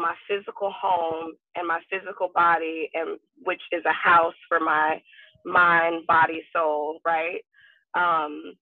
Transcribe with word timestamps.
my 0.00 0.14
physical 0.28 0.72
home 0.72 1.34
and 1.56 1.68
my 1.68 1.80
physical 1.90 2.30
body 2.34 2.90
and 2.94 3.18
which 3.44 3.62
is 3.72 3.84
a 3.86 3.92
house 3.92 4.34
for 4.48 4.60
my 4.60 5.02
mind 5.46 6.06
body 6.08 6.42
soul 6.54 7.00
right? 7.06 7.42
Um 7.94 8.54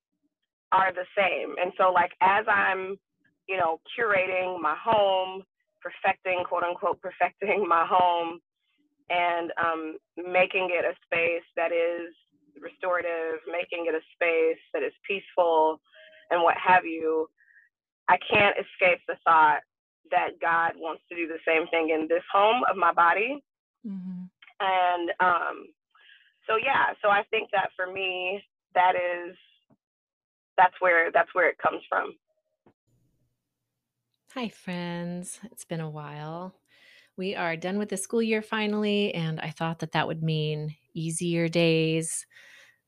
are 0.73 0.93
the 0.93 1.07
same. 1.17 1.55
And 1.63 1.73
so 1.79 1.93
like 1.93 2.13
as 2.23 2.45
i'm 2.49 2.99
you 3.49 3.57
know 3.57 3.81
curating 3.99 4.61
my 4.61 4.77
home 4.83 5.43
perfecting 5.83 6.45
quote 6.49 6.65
unquote 6.65 7.01
perfecting 7.03 7.67
my 7.69 7.87
home 7.89 8.41
and 9.11 9.53
um 9.65 9.97
making 10.17 10.69
it 10.73 10.85
a 10.85 10.95
space 11.07 11.45
that 11.57 11.73
is 11.73 12.15
restorative 12.63 13.41
making 13.51 13.87
it 13.89 13.95
a 13.95 14.03
space 14.15 14.61
that 14.75 14.83
is 14.83 14.93
peaceful 15.07 15.81
and 16.31 16.43
what 16.43 16.57
have 16.57 16.85
you 16.85 17.29
i 18.09 18.17
can't 18.31 18.57
escape 18.59 19.01
the 19.09 19.17
thought 19.25 19.61
that 20.11 20.41
God 20.41 20.73
wants 20.77 21.03
to 21.09 21.17
do 21.17 21.27
the 21.27 21.39
same 21.47 21.67
thing 21.69 21.91
in 21.91 22.07
this 22.09 22.23
home 22.33 22.63
of 22.71 22.77
my 22.77 22.93
body. 22.93 23.43
Mm-hmm. 23.87 24.25
And 24.61 25.11
um, 25.21 25.67
so 26.47 26.57
yeah, 26.57 26.95
so 27.03 27.09
I 27.09 27.23
think 27.31 27.51
that 27.53 27.71
for 27.77 27.91
me, 27.93 28.43
that 28.75 28.95
is 28.95 29.37
that's 30.57 30.75
where 30.81 31.11
that's 31.13 31.33
where 31.35 31.49
it 31.49 31.59
comes 31.59 31.83
from. 31.89 32.15
Hi 34.35 34.49
friends, 34.49 35.41
it's 35.45 35.65
been 35.65 35.81
a 35.81 35.91
while. 35.91 36.55
We 37.17 37.35
are 37.35 37.57
done 37.57 37.79
with 37.79 37.89
the 37.89 37.97
school 37.97 38.23
year 38.23 38.43
finally, 38.43 39.13
and 39.15 39.41
I 39.41 39.51
thought 39.51 39.81
that 39.81 39.93
that 39.93 40.07
would 40.07 40.23
mean 40.23 40.77
easier 40.95 41.49
days, 41.49 42.27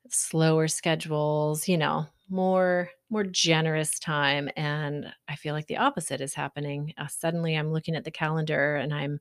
slower 0.09 0.69
schedules, 0.69 1.69
you 1.69 1.79
know, 1.79 2.07
more 2.31 2.91
more 3.11 3.25
generous 3.25 3.99
time 3.99 4.49
and 4.57 5.13
i 5.29 5.35
feel 5.35 5.55
like 5.55 5.67
the 5.67 5.77
opposite 5.77 6.21
is 6.21 6.35
happening. 6.35 6.93
Uh, 6.97 7.07
suddenly 7.07 7.57
i'm 7.57 7.73
looking 7.73 7.97
at 7.97 8.05
the 8.05 8.11
calendar 8.11 8.77
and 8.77 8.95
i'm 8.95 9.21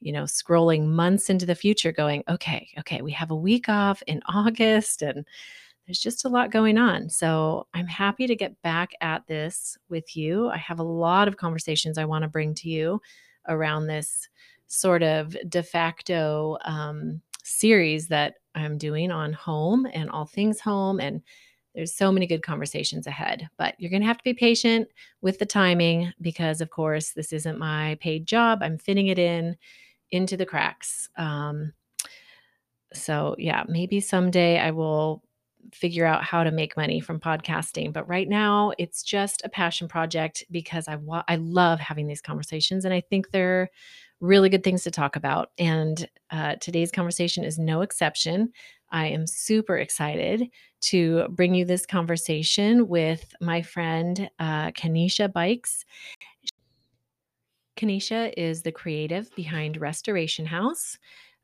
you 0.00 0.12
know 0.12 0.24
scrolling 0.24 0.86
months 0.86 1.28
into 1.28 1.44
the 1.46 1.54
future 1.54 1.92
going 1.92 2.22
okay 2.28 2.68
okay 2.78 3.02
we 3.02 3.12
have 3.12 3.30
a 3.30 3.36
week 3.36 3.68
off 3.68 4.02
in 4.06 4.22
august 4.26 5.02
and 5.02 5.24
there's 5.86 5.98
just 5.98 6.26
a 6.26 6.28
lot 6.28 6.50
going 6.50 6.76
on. 6.76 7.08
So 7.08 7.66
i'm 7.74 7.86
happy 7.86 8.26
to 8.26 8.36
get 8.36 8.60
back 8.62 8.90
at 9.00 9.26
this 9.26 9.78
with 9.88 10.16
you. 10.16 10.50
I 10.50 10.58
have 10.58 10.80
a 10.80 10.84
lot 10.84 11.28
of 11.28 11.36
conversations 11.36 11.98
i 11.98 12.04
want 12.04 12.22
to 12.22 12.28
bring 12.28 12.54
to 12.56 12.68
you 12.68 13.00
around 13.48 13.86
this 13.86 14.28
sort 14.66 15.02
of 15.02 15.34
de 15.48 15.62
facto 15.62 16.58
um, 16.64 17.20
series 17.42 18.08
that 18.08 18.34
i'm 18.54 18.76
doing 18.76 19.10
on 19.10 19.32
home 19.32 19.86
and 19.94 20.10
all 20.10 20.26
things 20.26 20.60
home 20.60 21.00
and 21.00 21.22
there's 21.78 21.94
so 21.94 22.10
many 22.10 22.26
good 22.26 22.42
conversations 22.42 23.06
ahead, 23.06 23.48
but 23.56 23.76
you're 23.78 23.88
going 23.88 24.02
to 24.02 24.08
have 24.08 24.18
to 24.18 24.24
be 24.24 24.34
patient 24.34 24.88
with 25.20 25.38
the 25.38 25.46
timing 25.46 26.12
because, 26.20 26.60
of 26.60 26.70
course, 26.70 27.12
this 27.12 27.32
isn't 27.32 27.56
my 27.56 27.96
paid 28.00 28.26
job. 28.26 28.64
I'm 28.64 28.78
fitting 28.78 29.06
it 29.06 29.18
in 29.18 29.56
into 30.10 30.36
the 30.36 30.44
cracks. 30.44 31.08
Um, 31.16 31.72
so, 32.92 33.36
yeah, 33.38 33.62
maybe 33.68 34.00
someday 34.00 34.58
I 34.58 34.72
will 34.72 35.22
figure 35.72 36.04
out 36.04 36.24
how 36.24 36.42
to 36.42 36.50
make 36.50 36.76
money 36.76 36.98
from 36.98 37.20
podcasting. 37.20 37.92
But 37.92 38.08
right 38.08 38.28
now, 38.28 38.72
it's 38.76 39.04
just 39.04 39.44
a 39.44 39.48
passion 39.48 39.86
project 39.86 40.42
because 40.50 40.88
I 40.88 40.96
wa- 40.96 41.22
I 41.28 41.36
love 41.36 41.78
having 41.78 42.08
these 42.08 42.20
conversations, 42.20 42.84
and 42.84 42.92
I 42.92 43.02
think 43.02 43.30
they're 43.30 43.70
really 44.20 44.48
good 44.48 44.64
things 44.64 44.82
to 44.82 44.90
talk 44.90 45.14
about. 45.14 45.50
And 45.58 46.08
uh, 46.32 46.56
today's 46.56 46.90
conversation 46.90 47.44
is 47.44 47.56
no 47.56 47.82
exception. 47.82 48.52
I 48.90 49.08
am 49.08 49.26
super 49.26 49.76
excited 49.76 50.48
to 50.80 51.26
bring 51.30 51.54
you 51.54 51.64
this 51.64 51.86
conversation 51.86 52.88
with 52.88 53.34
my 53.40 53.62
friend 53.62 54.30
uh, 54.38 54.70
Kennesha 54.72 55.28
Buycks. 55.32 55.84
Kennesha 57.76 58.32
is 58.36 58.62
the 58.62 58.72
creative 58.72 59.34
behind 59.36 59.76
Restoration 59.76 60.46
House, 60.46 60.98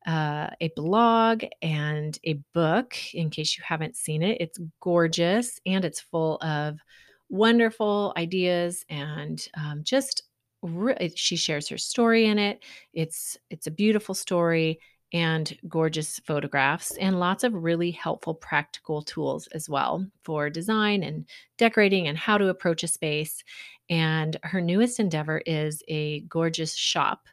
uh, 0.05 0.49
a 0.59 0.69
blog 0.75 1.43
and 1.61 2.17
a 2.25 2.33
book. 2.53 2.95
In 3.13 3.29
case 3.29 3.57
you 3.57 3.63
haven't 3.65 3.95
seen 3.95 4.21
it, 4.21 4.41
it's 4.41 4.59
gorgeous 4.81 5.59
and 5.65 5.85
it's 5.85 6.01
full 6.01 6.37
of 6.41 6.77
wonderful 7.29 8.13
ideas 8.17 8.85
and 8.89 9.47
um, 9.55 9.81
just 9.83 10.23
she 11.15 11.35
shares 11.35 11.69
her 11.69 11.77
story 11.77 12.25
in 12.25 12.39
it. 12.39 12.63
It's 12.93 13.37
it's 13.49 13.67
a 13.67 13.71
beautiful 13.71 14.15
story 14.15 14.79
and 15.13 15.57
gorgeous 15.67 16.19
photographs 16.19 16.95
and 16.97 17.19
lots 17.19 17.43
of 17.43 17.53
really 17.53 17.91
helpful 17.91 18.33
practical 18.33 19.01
tools 19.01 19.47
as 19.47 19.69
well 19.69 20.05
for 20.23 20.49
design 20.49 21.03
and 21.03 21.25
decorating 21.57 22.07
and 22.07 22.17
how 22.17 22.37
to 22.37 22.49
approach 22.49 22.83
a 22.83 22.87
space. 22.87 23.43
And 23.89 24.37
her 24.43 24.61
newest 24.61 24.99
endeavor 24.99 25.41
is 25.45 25.83
a 25.87 26.21
gorgeous 26.21 26.73
shop 26.73 27.27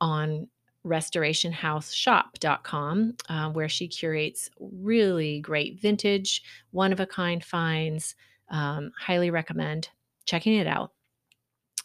on 0.00 0.48
restorationhouseshop.com 0.86 3.14
uh, 3.28 3.50
where 3.50 3.68
she 3.68 3.88
curates 3.88 4.48
really 4.60 5.40
great 5.40 5.80
vintage 5.80 6.44
one 6.70 6.92
of 6.92 7.00
a 7.00 7.06
kind 7.06 7.44
finds 7.44 8.14
um, 8.50 8.92
highly 8.96 9.30
recommend 9.30 9.88
checking 10.26 10.54
it 10.54 10.68
out 10.68 10.92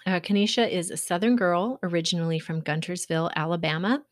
uh, 0.05 0.19
Kennesha 0.19 0.67
is 0.69 0.89
a 0.89 0.97
Southern 0.97 1.35
girl, 1.35 1.79
originally 1.83 2.39
from 2.39 2.61
Guntersville, 2.61 3.31
Alabama, 3.35 4.03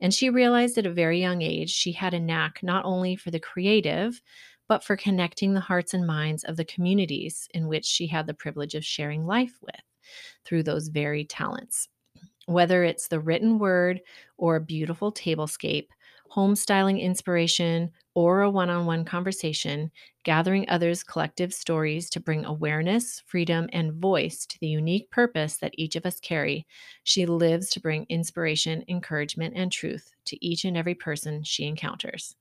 and 0.00 0.12
she 0.12 0.30
realized 0.30 0.78
at 0.78 0.86
a 0.86 0.92
very 0.92 1.20
young 1.20 1.42
age 1.42 1.70
she 1.70 1.92
had 1.92 2.14
a 2.14 2.20
knack 2.20 2.60
not 2.62 2.84
only 2.84 3.14
for 3.14 3.30
the 3.30 3.40
creative, 3.40 4.20
but 4.68 4.84
for 4.84 4.96
connecting 4.96 5.54
the 5.54 5.60
hearts 5.60 5.94
and 5.94 6.06
minds 6.06 6.44
of 6.44 6.56
the 6.56 6.64
communities 6.64 7.48
in 7.54 7.68
which 7.68 7.84
she 7.84 8.06
had 8.06 8.26
the 8.26 8.34
privilege 8.34 8.74
of 8.74 8.84
sharing 8.84 9.26
life 9.26 9.56
with 9.62 9.80
through 10.44 10.62
those 10.62 10.88
very 10.88 11.24
talents. 11.24 11.88
Whether 12.46 12.84
it's 12.84 13.08
the 13.08 13.20
written 13.20 13.58
word 13.58 14.00
or 14.36 14.56
a 14.56 14.60
beautiful 14.60 15.12
tablescape, 15.12 15.88
home 16.30 16.54
styling 16.56 16.98
inspiration, 16.98 17.90
or 18.18 18.40
a 18.40 18.50
one 18.50 18.68
on 18.68 18.84
one 18.84 19.04
conversation, 19.04 19.92
gathering 20.24 20.68
others' 20.68 21.04
collective 21.04 21.54
stories 21.54 22.10
to 22.10 22.18
bring 22.18 22.44
awareness, 22.44 23.22
freedom, 23.26 23.68
and 23.72 23.92
voice 23.92 24.44
to 24.44 24.58
the 24.58 24.66
unique 24.66 25.08
purpose 25.12 25.58
that 25.58 25.72
each 25.78 25.94
of 25.94 26.04
us 26.04 26.18
carry, 26.18 26.66
she 27.04 27.26
lives 27.26 27.70
to 27.70 27.78
bring 27.78 28.04
inspiration, 28.08 28.84
encouragement, 28.88 29.54
and 29.54 29.70
truth 29.70 30.10
to 30.24 30.44
each 30.44 30.64
and 30.64 30.76
every 30.76 30.96
person 30.96 31.44
she 31.44 31.64
encounters. 31.64 32.34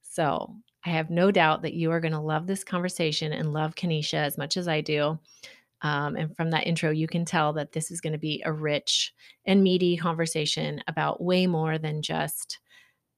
So, 0.00 0.56
I 0.86 0.88
have 0.88 1.10
no 1.10 1.30
doubt 1.30 1.60
that 1.60 1.74
you 1.74 1.90
are 1.90 2.00
going 2.00 2.12
to 2.12 2.20
love 2.20 2.46
this 2.46 2.64
conversation 2.64 3.34
and 3.34 3.52
love 3.52 3.74
Kennesha 3.74 4.14
as 4.14 4.38
much 4.38 4.56
as 4.56 4.66
I 4.66 4.80
do. 4.80 5.18
Um, 5.82 6.16
and 6.16 6.34
from 6.34 6.52
that 6.52 6.66
intro, 6.66 6.90
you 6.90 7.06
can 7.06 7.26
tell 7.26 7.52
that 7.52 7.72
this 7.72 7.90
is 7.90 8.00
going 8.00 8.14
to 8.14 8.18
be 8.18 8.42
a 8.46 8.52
rich 8.52 9.12
and 9.44 9.62
meaty 9.62 9.98
conversation 9.98 10.82
about 10.88 11.22
way 11.22 11.46
more 11.46 11.76
than 11.76 12.00
just 12.00 12.60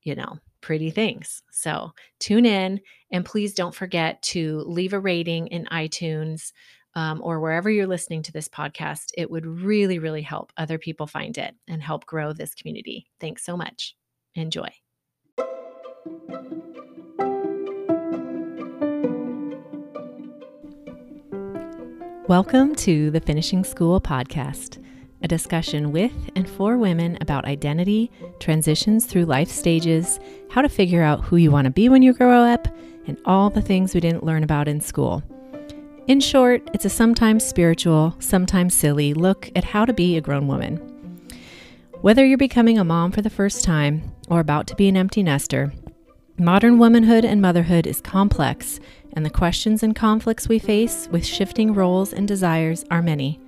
you 0.03 0.15
know, 0.15 0.39
pretty 0.61 0.91
things. 0.91 1.43
So 1.51 1.93
tune 2.19 2.47
in 2.47 2.81
and 3.11 3.25
please 3.25 3.55
don't 3.55 3.75
forget 3.75 4.23
to 4.23 4.61
leave 4.67 4.93
a 4.93 5.01
rating 5.01 5.49
in 5.49 5.67
iTunes 5.67 6.53
um, 6.95 7.21
or 7.23 7.41
wherever 7.41 7.71
you're 7.71 7.87
listening 7.87 8.23
to 8.25 8.33
this 8.33 8.49
podcast. 8.49 9.13
It 9.17 9.31
would 9.31 9.47
really, 9.47 9.99
really 9.99 10.23
help 10.23 10.53
other 10.57 10.79
people 10.79 11.07
find 11.07 11.37
it 11.39 11.55
and 11.69 11.83
help 11.83 12.07
grow 12.07 12.33
this 12.33 12.55
community. 12.55 13.07
Thanks 13.21 13.45
so 13.45 13.57
much. 13.57 13.97
Enjoy. 14.35 14.69
Welcome 22.27 22.77
to 22.77 23.11
the 23.11 23.21
Finishing 23.21 23.65
School 23.65 24.01
podcast 24.01 24.79
a 25.23 25.29
discussion 25.29 25.93
with 25.93 26.13
and 26.35 26.49
for 26.49 26.77
women 26.79 27.19
about 27.21 27.45
identity, 27.45 28.11
transitions 28.39 29.07
through 29.07 29.27
life 29.27 29.49
stages, 29.49 30.19
how 30.51 30.63
to 30.63 30.69
figure 30.69 31.03
out 31.03 31.25
who 31.25 31.37
you 31.37 31.51
want 31.51 31.67
to 31.67 31.71
be 31.71 31.89
when 31.89 32.03
you 32.03 32.13
grow 32.13 32.43
up, 32.43 32.69
and 33.07 33.19
all 33.25 33.51
the 33.51 33.63
things 33.63 33.95
we 33.95 34.01
didn't 34.01 34.25
learn 34.25 34.43
about 34.43 34.69
in 34.69 34.81
school. 34.81 35.23
In 36.07 36.21
short, 36.21 36.69
it's 36.75 36.85
a 36.85 36.91
sometimes 36.91 37.45
spiritual, 37.45 38.17
sometimes 38.19 38.75
silly 38.75 39.15
look 39.15 39.51
at 39.55 39.65
how 39.65 39.85
to 39.85 39.93
be 39.93 40.17
a 40.17 40.21
grown 40.21 40.49
woman. 40.49 40.77
Whether 42.01 42.25
you're 42.25 42.39
becoming 42.39 42.79
a 42.79 42.85
mom 42.85 43.13
for 43.13 43.23
the 43.23 43.31
first 43.31 43.63
time 43.63 44.13
or 44.29 44.41
about 44.41 44.67
to 44.69 44.75
be 44.75 44.89
an 44.89 44.97
empty 44.97 45.23
nester, 45.23 45.73
modern 46.39 46.79
womanhood 46.79 47.25
and 47.25 47.43
motherhood 47.43 47.87
is 47.87 48.01
complex, 48.01 48.81
and 49.13 49.25
the 49.25 49.31
questions 49.31 49.83
and 49.83 49.95
conflicts 49.95 50.49
we 50.49 50.59
face 50.59 51.09
with 51.13 51.27
shifting 51.27 51.75
roles 51.75 52.13
and 52.13 52.27
desires 52.27 52.85
are 52.91 53.03
many. 53.03 53.39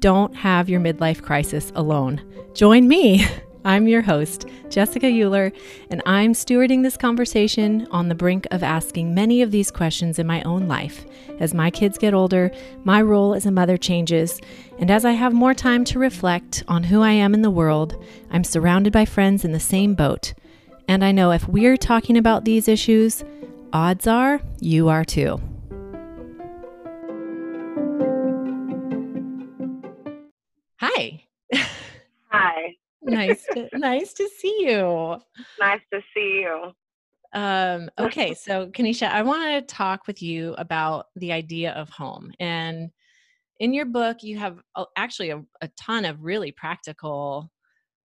Don't 0.00 0.34
have 0.36 0.68
your 0.68 0.80
midlife 0.80 1.22
crisis 1.22 1.72
alone. 1.74 2.22
Join 2.54 2.86
me. 2.88 3.26
I'm 3.66 3.88
your 3.88 4.02
host, 4.02 4.46
Jessica 4.68 5.06
Uhler, 5.06 5.52
and 5.90 6.00
I'm 6.06 6.34
stewarding 6.34 6.84
this 6.84 6.96
conversation 6.96 7.88
on 7.90 8.08
the 8.08 8.14
brink 8.14 8.46
of 8.52 8.62
asking 8.62 9.12
many 9.12 9.42
of 9.42 9.50
these 9.50 9.72
questions 9.72 10.20
in 10.20 10.26
my 10.26 10.40
own 10.42 10.68
life. 10.68 11.04
As 11.40 11.52
my 11.52 11.68
kids 11.72 11.98
get 11.98 12.14
older, 12.14 12.52
my 12.84 13.02
role 13.02 13.34
as 13.34 13.44
a 13.44 13.50
mother 13.50 13.76
changes, 13.76 14.40
and 14.78 14.88
as 14.88 15.04
I 15.04 15.12
have 15.12 15.32
more 15.32 15.52
time 15.52 15.84
to 15.86 15.98
reflect 15.98 16.62
on 16.68 16.84
who 16.84 17.02
I 17.02 17.10
am 17.10 17.34
in 17.34 17.42
the 17.42 17.50
world, 17.50 18.00
I'm 18.30 18.44
surrounded 18.44 18.92
by 18.92 19.04
friends 19.04 19.44
in 19.44 19.50
the 19.50 19.58
same 19.58 19.94
boat. 19.96 20.34
And 20.86 21.04
I 21.04 21.10
know 21.10 21.32
if 21.32 21.48
we're 21.48 21.76
talking 21.76 22.16
about 22.16 22.44
these 22.44 22.68
issues, 22.68 23.24
odds 23.72 24.06
are 24.06 24.40
you 24.60 24.88
are 24.88 25.04
too. 25.04 25.40
Hi. 30.80 31.22
Hi. 32.30 32.74
Nice 33.02 33.46
to 33.52 33.68
nice 33.74 34.12
to 34.14 34.28
see 34.38 34.56
you. 34.60 35.18
Nice 35.58 35.80
to 35.92 36.00
see 36.14 36.44
you. 36.44 36.72
Um, 37.32 37.90
okay, 37.98 38.34
so 38.34 38.68
Kennesha, 38.68 39.08
I 39.08 39.22
want 39.22 39.68
to 39.68 39.74
talk 39.74 40.06
with 40.06 40.22
you 40.22 40.54
about 40.58 41.06
the 41.16 41.32
idea 41.32 41.72
of 41.72 41.88
home. 41.88 42.32
And 42.40 42.90
in 43.58 43.72
your 43.72 43.86
book, 43.86 44.22
you 44.22 44.38
have 44.38 44.58
actually 44.96 45.30
a, 45.30 45.42
a 45.62 45.68
ton 45.80 46.04
of 46.04 46.22
really 46.22 46.52
practical, 46.52 47.50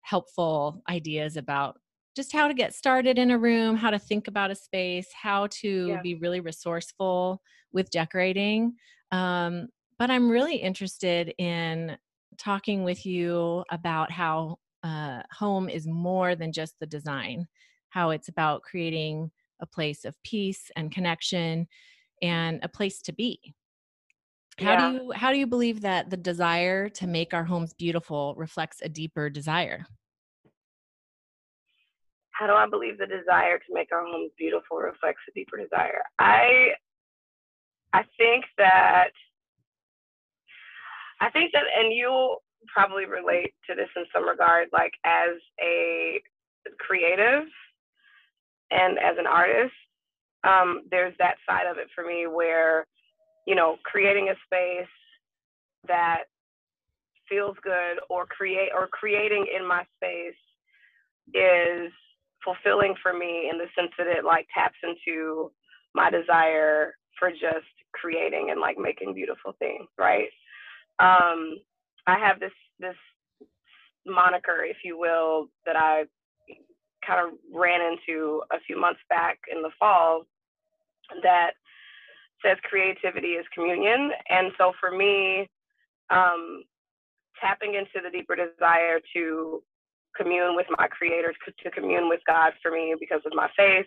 helpful 0.02 0.82
ideas 0.90 1.36
about 1.36 1.78
just 2.16 2.32
how 2.32 2.48
to 2.48 2.54
get 2.54 2.74
started 2.74 3.18
in 3.18 3.32
a 3.32 3.38
room, 3.38 3.76
how 3.76 3.90
to 3.90 4.00
think 4.00 4.28
about 4.28 4.52
a 4.52 4.56
space, 4.56 5.08
how 5.14 5.48
to 5.62 5.88
Yeah. 5.90 6.02
be 6.02 6.16
really 6.16 6.40
resourceful 6.40 7.42
with 7.74 7.90
decorating. 7.90 8.76
Um, 9.12 9.68
but 10.00 10.10
I'm 10.10 10.30
really 10.30 10.56
interested 10.56 11.34
in 11.38 11.98
talking 12.42 12.84
with 12.84 13.06
you 13.06 13.64
about 13.72 14.12
how 14.12 14.58
uh, 14.84 15.22
home 15.32 15.70
is 15.70 15.88
more 15.88 16.36
than 16.36 16.52
just 16.52 16.76
the 16.80 16.88
design, 16.88 17.48
how 17.90 18.10
it's 18.10 18.30
about 18.30 18.64
creating 18.64 19.30
a 19.62 19.66
place 19.66 20.06
of 20.06 20.16
peace 20.24 20.72
and 20.76 20.92
connection 20.92 21.68
and 22.22 22.60
a 22.64 22.68
place 22.68 23.02
to 23.04 23.14
be. 23.14 23.40
How 24.60 24.76
do 24.76 24.94
you 24.94 25.12
how 25.12 25.32
do 25.32 25.40
you 25.40 25.48
believe 25.48 25.82
that 25.82 26.10
the 26.10 26.18
desire 26.18 26.90
to 26.90 27.08
make 27.08 27.34
our 27.34 27.44
homes 27.44 27.74
beautiful 27.74 28.36
reflects 28.36 28.80
a 28.84 28.90
deeper 28.90 29.30
desire? 29.30 29.86
How 32.32 32.48
do 32.48 32.54
I 32.54 32.68
believe 32.68 32.98
the 32.98 33.08
desire 33.08 33.58
to 33.58 33.74
make 33.74 33.90
our 33.92 34.06
homes 34.06 34.32
beautiful 34.38 34.78
reflects 34.78 35.22
a 35.30 35.32
deeper 35.34 35.58
desire? 35.58 36.04
I 36.20 36.70
I 37.94 38.04
think 38.18 38.46
that 38.58 39.12
I 41.22 41.30
think 41.30 41.52
that 41.54 41.64
and 41.78 41.94
you'll 41.94 42.44
probably 42.68 43.06
relate 43.06 43.54
to 43.70 43.76
this 43.76 43.90
in 43.96 44.06
some 44.14 44.28
regard, 44.28 44.70
like 44.74 44.94
as 45.06 45.38
a 45.62 46.22
creative 46.80 47.46
and 48.72 48.98
as 49.00 49.18
an 49.20 49.28
artist, 49.28 49.74
um, 50.44 50.84
there's 50.90 51.16
that 51.20 51.36
side 51.48 51.68
of 51.70 51.78
it 51.78 51.88
for 51.96 52.06
me 52.06 52.28
where, 52.28 52.86
you 53.46 53.56
know, 53.56 53.78
creating 53.84 54.30
a 54.30 54.36
space 54.46 54.88
that 55.88 56.24
feels 57.30 57.56
good 57.64 58.00
or 58.10 58.26
create 58.26 58.70
or 58.74 58.88
creating 58.88 59.46
in 59.56 59.68
my 59.68 59.84
space 59.98 60.36
is 61.34 61.92
fulfilling 62.44 62.96
for 63.02 63.14
me 63.14 63.50
in 63.52 63.58
the 63.58 63.68
sense 63.78 63.92
that 63.98 64.08
it 64.08 64.26
like 64.26 64.48
taps 64.54 64.78
into 64.84 65.52
my 65.94 66.10
desire 66.10 66.96
for 67.20 67.32
just 67.32 67.68
creating 67.94 68.50
and 68.52 68.60
like 68.60 68.78
making 68.78 69.14
beautiful 69.14 69.54
things, 69.60 69.88
right? 69.98 70.30
Um, 71.02 71.58
I 72.08 72.18
have 72.20 72.40
this 72.40 72.52
this 72.80 72.96
moniker, 74.06 74.64
if 74.64 74.78
you 74.84 74.98
will, 74.98 75.48
that 75.66 75.76
I 75.76 76.06
kind 77.06 77.20
of 77.26 77.34
ran 77.54 77.82
into 77.82 78.44
a 78.52 78.60
few 78.66 78.80
months 78.80 79.00
back 79.10 79.40
in 79.54 79.62
the 79.62 79.72
fall 79.80 80.24
that 81.24 81.52
says 82.44 82.58
creativity 82.64 83.30
is 83.30 83.46
communion. 83.54 84.12
And 84.30 84.52
so 84.58 84.74
for 84.80 84.92
me, 84.92 85.50
um, 86.10 86.64
tapping 87.40 87.76
into 87.76 88.04
the 88.04 88.10
deeper 88.10 88.36
desire 88.36 89.00
to 89.16 89.64
commune 90.16 90.56
with 90.56 90.68
my 90.78 90.88
creator, 90.88 91.34
to 91.64 91.72
commune 91.72 92.10
with 92.10 92.20
God 92.28 92.54
for 92.62 92.72
me 92.72 92.96
because 93.00 93.22
of 93.26 93.34
my 93.34 93.50
faith. 93.58 93.86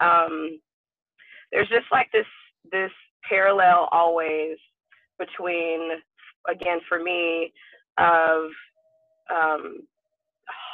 Um, 0.00 0.60
there's 1.52 1.68
just 1.68 1.86
like 1.92 2.10
this 2.12 2.26
this 2.72 2.90
parallel 3.28 3.88
always 3.92 4.56
between, 5.18 5.90
again, 6.50 6.80
for 6.88 7.02
me, 7.02 7.52
of 7.98 8.50
um, 9.30 9.80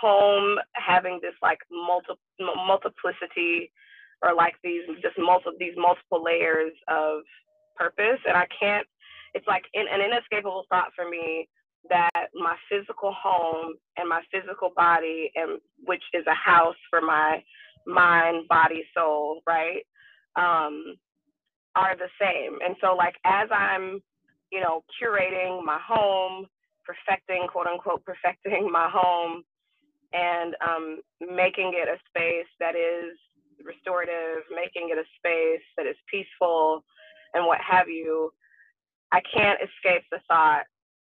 home 0.01 0.59
having 0.75 1.19
this 1.23 1.35
like 1.43 1.59
multi- 1.71 2.21
multiplicity 2.41 3.73
or 4.23 4.35
like 4.35 4.55
these 4.65 4.83
just 5.03 5.19
multiple 5.19 5.53
these 5.59 5.75
multiple 5.77 6.23
layers 6.25 6.73
of 6.89 7.23
purpose. 7.77 8.21
And 8.27 8.37
i 8.37 8.47
can't 8.59 8.87
it's 9.35 9.47
like 9.47 9.65
in, 9.75 9.85
an 9.91 10.01
inescapable 10.01 10.65
thought 10.71 10.93
for 10.97 11.09
me 11.09 11.49
that 11.91 12.29
my 12.35 12.57
physical 12.71 13.15
home 13.15 13.75
and 13.97 14.09
my 14.09 14.23
physical 14.33 14.73
body 14.77 15.31
and 15.37 15.61
which 15.87 16.03
is 16.15 16.25
a 16.27 16.35
house 16.35 16.77
for 16.91 17.01
my 17.01 17.43
mind 17.87 18.49
body 18.49 18.85
soul 18.95 19.43
right 19.47 19.83
um 20.37 20.97
are 21.77 21.97
the 21.97 22.09
same. 22.21 22.59
And 22.67 22.77
so 22.81 22.97
like 22.97 23.17
as 23.25 23.49
i'm 23.53 24.03
you 24.51 24.61
know 24.61 24.83
curating 25.01 25.65
my 25.65 25.79
home 25.87 26.47
perfecting 26.85 27.47
quote 27.49 27.67
unquote 27.67 28.05
perfecting 28.05 28.71
my 28.71 28.89
home 28.91 29.43
and 30.13 30.57
um, 30.67 31.01
making 31.21 31.73
it 31.75 31.89
a 31.89 31.97
space 32.09 32.49
that 32.59 32.75
is 32.75 33.17
restorative, 33.65 34.43
making 34.51 34.89
it 34.91 34.99
a 34.99 35.05
space 35.19 35.65
that 35.77 35.87
is 35.87 35.97
peaceful, 36.11 36.85
and 37.35 37.47
what 37.47 37.59
have 37.61 37.89
you, 37.89 38.33
I 39.13 39.21
can't 39.21 39.61
escape 39.61 40.03
the 40.11 40.19
thought 40.27 40.65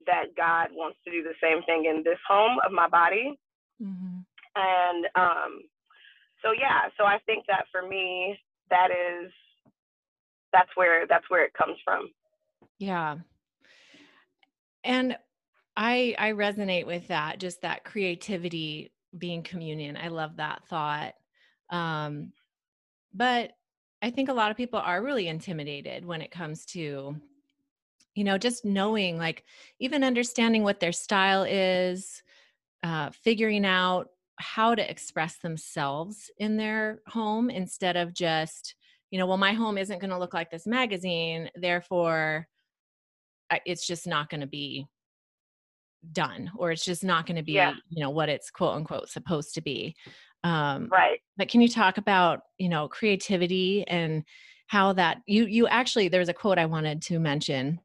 that 0.06 0.36
God 0.36 0.68
wants 0.72 0.98
to 1.04 1.10
do 1.10 1.22
the 1.22 1.34
same 1.42 1.62
thing 1.64 1.86
in 1.86 2.02
this 2.04 2.18
home 2.28 2.58
of 2.64 2.72
my 2.72 2.88
body. 2.88 3.38
Mm-hmm. 3.82 4.18
And 4.54 5.06
um, 5.14 5.62
so 6.42 6.52
yeah, 6.52 6.90
so 6.98 7.04
I 7.04 7.18
think 7.26 7.44
that 7.48 7.66
for 7.72 7.86
me, 7.86 8.38
that 8.70 8.90
is 8.90 9.32
that's 10.52 10.70
where 10.74 11.06
that's 11.06 11.28
where 11.28 11.44
it 11.44 11.54
comes 11.54 11.76
from. 11.84 12.10
Yeah. 12.78 13.16
And 14.84 15.16
I 15.76 16.14
I 16.18 16.32
resonate 16.32 16.86
with 16.86 17.08
that, 17.08 17.38
just 17.40 17.62
that 17.62 17.84
creativity 17.84 18.92
being 19.16 19.42
communion. 19.42 19.96
I 19.96 20.08
love 20.08 20.36
that 20.36 20.64
thought. 20.68 21.14
Um, 21.70 22.32
but 23.14 23.52
I 24.02 24.10
think 24.10 24.28
a 24.28 24.34
lot 24.34 24.50
of 24.50 24.56
people 24.56 24.80
are 24.80 25.02
really 25.02 25.28
intimidated 25.28 26.04
when 26.04 26.22
it 26.22 26.30
comes 26.30 26.66
to, 26.66 27.16
you 28.14 28.24
know, 28.24 28.36
just 28.36 28.64
knowing, 28.64 29.16
like, 29.16 29.44
even 29.78 30.04
understanding 30.04 30.62
what 30.64 30.80
their 30.80 30.92
style 30.92 31.44
is, 31.44 32.22
uh, 32.82 33.10
figuring 33.10 33.64
out 33.64 34.08
how 34.36 34.74
to 34.74 34.90
express 34.90 35.38
themselves 35.38 36.30
in 36.38 36.56
their 36.56 37.00
home 37.06 37.48
instead 37.48 37.96
of 37.96 38.12
just, 38.12 38.74
you 39.10 39.18
know, 39.18 39.26
well, 39.26 39.36
my 39.36 39.52
home 39.52 39.78
isn't 39.78 40.00
going 40.00 40.10
to 40.10 40.18
look 40.18 40.34
like 40.34 40.50
this 40.50 40.66
magazine, 40.66 41.50
therefore, 41.54 42.48
it's 43.66 43.86
just 43.86 44.06
not 44.06 44.30
going 44.30 44.40
to 44.40 44.46
be 44.46 44.86
done 46.12 46.50
or 46.56 46.72
it's 46.72 46.84
just 46.84 47.04
not 47.04 47.26
going 47.26 47.36
to 47.36 47.42
be 47.42 47.52
Yeah. 47.52 47.74
you 47.88 48.02
know 48.02 48.10
what 48.10 48.28
it's 48.28 48.50
quote 48.50 48.74
unquote 48.74 49.08
supposed 49.08 49.54
to 49.54 49.60
be 49.60 49.94
um 50.42 50.88
Right. 50.90 51.20
but 51.36 51.48
can 51.48 51.60
you 51.60 51.68
talk 51.68 51.98
about 51.98 52.40
you 52.58 52.68
know 52.68 52.88
creativity 52.88 53.86
and 53.86 54.24
how 54.66 54.92
that 54.94 55.18
you 55.26 55.46
you 55.46 55.68
actually 55.68 56.08
there's 56.08 56.28
a 56.28 56.34
quote 56.34 56.58
i 56.58 56.66
wanted 56.66 57.02
to 57.02 57.20
mention 57.20 57.78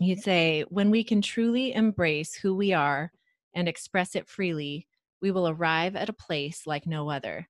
you'd 0.00 0.20
say 0.20 0.64
when 0.68 0.90
we 0.90 1.04
can 1.04 1.22
truly 1.22 1.72
embrace 1.74 2.34
who 2.34 2.56
we 2.56 2.72
are 2.72 3.12
and 3.54 3.68
express 3.68 4.16
it 4.16 4.28
freely 4.28 4.88
we 5.22 5.30
will 5.30 5.48
arrive 5.48 5.94
at 5.94 6.08
a 6.08 6.12
place 6.12 6.62
like 6.66 6.86
no 6.86 7.08
other 7.08 7.48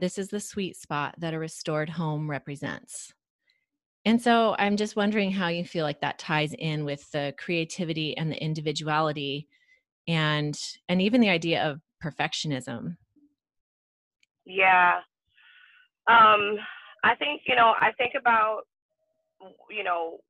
this 0.00 0.16
is 0.16 0.28
the 0.28 0.40
sweet 0.40 0.74
spot 0.76 1.14
that 1.18 1.34
a 1.34 1.38
restored 1.38 1.90
home 1.90 2.30
represents 2.30 3.12
and 4.08 4.22
so 4.22 4.56
I'm 4.58 4.78
just 4.78 4.96
wondering 4.96 5.30
how 5.30 5.48
you 5.48 5.66
feel 5.66 5.84
like 5.84 6.00
that 6.00 6.18
ties 6.18 6.54
in 6.58 6.86
with 6.86 7.10
the 7.12 7.34
creativity 7.36 8.16
and 8.16 8.32
the 8.32 8.42
individuality 8.42 9.46
and 10.08 10.58
and 10.88 11.02
even 11.02 11.20
the 11.20 11.28
idea 11.28 11.62
of 11.62 11.82
perfectionism. 12.02 12.96
Yeah. 14.46 15.00
Um, 16.08 16.56
I 17.04 17.14
think, 17.18 17.42
you 17.46 17.54
know, 17.54 17.74
I 17.78 17.92
think 17.98 18.14
about, 18.18 18.62
you 19.68 19.84
know, 19.84 20.20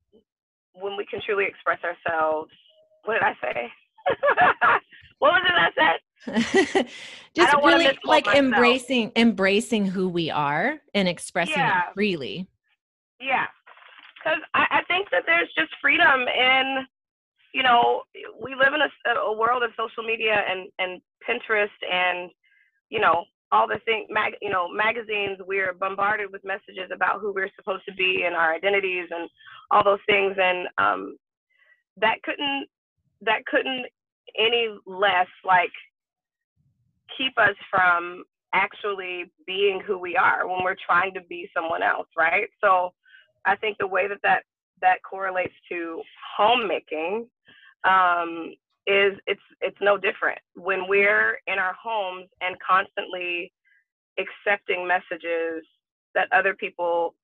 when 0.73 0.97
we 0.97 1.05
can 1.05 1.21
truly 1.25 1.45
express 1.45 1.79
ourselves. 1.81 2.51
What 3.05 3.13
did 3.13 3.23
I 3.23 3.33
say? 3.41 3.71
what 5.19 5.31
was 5.31 5.41
it 5.47 6.27
I 6.27 6.75
said? 6.75 6.85
just 7.33 7.55
really 7.63 7.97
like 8.03 8.25
myself. 8.25 8.43
embracing 8.43 9.13
embracing 9.15 9.85
who 9.85 10.09
we 10.09 10.29
are 10.29 10.79
and 10.93 11.07
expressing 11.07 11.53
Yeah. 11.55 11.83
it 11.87 11.93
freely. 11.93 12.49
Yeah. 13.21 13.45
Because 14.29 14.43
I, 14.53 14.79
I 14.79 14.83
think 14.87 15.07
that 15.11 15.23
there's 15.25 15.49
just 15.57 15.71
freedom 15.81 16.27
in, 16.27 16.85
you 17.53 17.63
know, 17.63 18.03
we 18.41 18.53
live 18.53 18.73
in 18.73 18.81
a, 18.81 19.19
a 19.19 19.37
world 19.37 19.63
of 19.63 19.71
social 19.77 20.03
media 20.03 20.43
and, 20.47 20.69
and 20.77 21.01
Pinterest 21.27 21.67
and, 21.91 22.29
you 22.89 22.99
know, 22.99 23.25
all 23.51 23.67
the 23.67 23.79
things, 23.85 24.07
mag, 24.11 24.33
you 24.41 24.51
know, 24.51 24.67
magazines, 24.71 25.39
we're 25.47 25.73
bombarded 25.73 26.31
with 26.31 26.43
messages 26.43 26.91
about 26.93 27.19
who 27.19 27.33
we're 27.33 27.49
supposed 27.55 27.83
to 27.89 27.95
be 27.95 28.23
and 28.25 28.35
our 28.35 28.53
identities 28.53 29.07
and 29.09 29.27
all 29.71 29.83
those 29.83 29.99
things. 30.05 30.35
And 30.39 30.67
um, 30.77 31.17
that 31.97 32.21
couldn't, 32.23 32.67
that 33.21 33.45
couldn't 33.47 33.87
any 34.37 34.67
less 34.85 35.27
like 35.43 35.71
keep 37.17 37.33
us 37.39 37.55
from 37.71 38.23
actually 38.53 39.25
being 39.47 39.81
who 39.85 39.97
we 39.97 40.15
are 40.15 40.47
when 40.47 40.63
we're 40.63 40.75
trying 40.85 41.15
to 41.15 41.21
be 41.27 41.49
someone 41.55 41.81
else, 41.81 42.07
right? 42.15 42.47
So 42.61 42.93
I 43.45 43.55
think 43.55 43.77
the 43.77 43.87
way 43.87 44.07
that 44.07 44.19
that, 44.23 44.43
that 44.81 44.99
correlates 45.09 45.53
to 45.71 46.01
homemaking 46.37 47.27
um, 47.83 48.53
is 48.87 49.13
it's 49.27 49.41
it's 49.61 49.77
no 49.81 49.97
different. 49.97 50.39
When 50.55 50.87
we're 50.87 51.39
in 51.47 51.59
our 51.59 51.75
homes 51.81 52.27
and 52.41 52.55
constantly 52.59 53.51
accepting 54.17 54.87
messages 54.87 55.63
that 56.15 56.27
other 56.31 56.53
people 56.53 57.15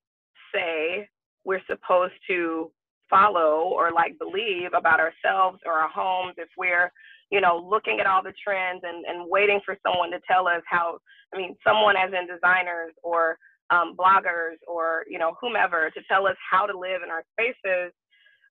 say 0.53 1.07
we're 1.43 1.61
supposed 1.67 2.13
to 2.27 2.71
follow 3.09 3.69
or 3.73 3.91
like 3.91 4.17
believe 4.17 4.73
about 4.75 4.99
ourselves 4.99 5.59
or 5.65 5.73
our 5.73 5.89
homes 5.89 6.33
if 6.37 6.49
we're 6.57 6.91
you 7.29 7.39
know 7.39 7.63
looking 7.69 7.99
at 7.99 8.07
all 8.07 8.23
the 8.23 8.33
trends 8.43 8.81
and, 8.83 9.05
and 9.05 9.29
waiting 9.29 9.59
for 9.63 9.77
someone 9.85 10.09
to 10.09 10.19
tell 10.27 10.47
us 10.47 10.61
how 10.67 10.97
i 11.33 11.37
mean 11.37 11.55
someone 11.65 11.95
as 11.95 12.11
in 12.13 12.25
designers 12.27 12.93
or 13.03 13.37
um, 13.69 13.95
bloggers 13.97 14.57
or 14.67 15.03
you 15.09 15.17
know 15.19 15.35
whomever 15.41 15.89
to 15.91 16.01
tell 16.09 16.27
us 16.27 16.35
how 16.49 16.65
to 16.65 16.77
live 16.77 17.01
in 17.03 17.09
our 17.09 17.23
spaces 17.33 17.93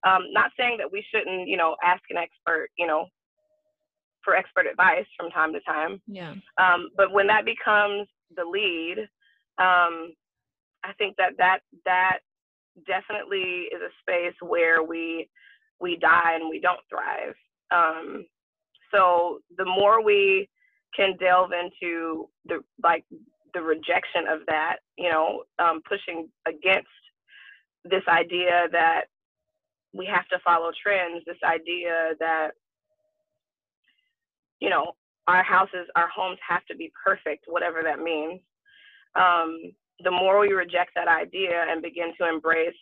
um, 0.06 0.24
not 0.32 0.50
saying 0.58 0.76
that 0.78 0.90
we 0.90 1.04
shouldn't 1.12 1.48
you 1.48 1.56
know 1.56 1.76
ask 1.84 2.02
an 2.10 2.16
expert 2.16 2.68
you 2.78 2.86
know 2.86 3.06
for 4.22 4.34
expert 4.34 4.66
advice 4.66 5.06
from 5.16 5.30
time 5.30 5.52
to 5.52 5.60
time 5.60 6.00
yeah 6.06 6.34
um, 6.58 6.88
but 6.96 7.12
when 7.12 7.26
that 7.26 7.44
becomes 7.44 8.08
the 8.36 8.44
lead 8.44 8.98
um, 9.58 10.12
i 10.82 10.92
think 10.98 11.16
that 11.16 11.32
that 11.38 11.60
that 11.84 12.18
definitely 12.86 13.68
is 13.72 13.80
a 13.80 13.92
space 14.02 14.34
where 14.40 14.82
we 14.82 15.28
we 15.80 15.96
die 15.96 16.34
and 16.34 16.48
we 16.48 16.60
don't 16.60 16.80
thrive. 16.88 17.34
Um, 17.70 18.26
so 18.92 19.40
the 19.56 19.64
more 19.64 20.02
we 20.02 20.48
can 20.94 21.16
delve 21.18 21.50
into 21.52 22.28
the 22.46 22.60
like 22.82 23.04
the 23.54 23.62
rejection 23.62 24.26
of 24.28 24.40
that, 24.48 24.76
you 24.98 25.10
know, 25.10 25.44
um, 25.58 25.80
pushing 25.88 26.28
against 26.46 26.88
this 27.84 28.02
idea 28.08 28.66
that 28.72 29.04
we 29.92 30.06
have 30.06 30.26
to 30.28 30.38
follow 30.44 30.70
trends, 30.82 31.22
this 31.26 31.36
idea 31.44 32.10
that 32.18 32.50
you 34.60 34.68
know 34.68 34.92
our 35.26 35.42
houses, 35.42 35.86
our 35.96 36.08
homes 36.08 36.38
have 36.46 36.64
to 36.66 36.76
be 36.76 36.92
perfect, 37.04 37.44
whatever 37.46 37.82
that 37.82 38.00
means. 38.00 38.40
Um, 39.14 39.72
the 40.02 40.10
more 40.10 40.40
we 40.40 40.52
reject 40.52 40.90
that 40.96 41.08
idea 41.08 41.64
and 41.68 41.80
begin 41.80 42.12
to 42.20 42.28
embrace 42.28 42.74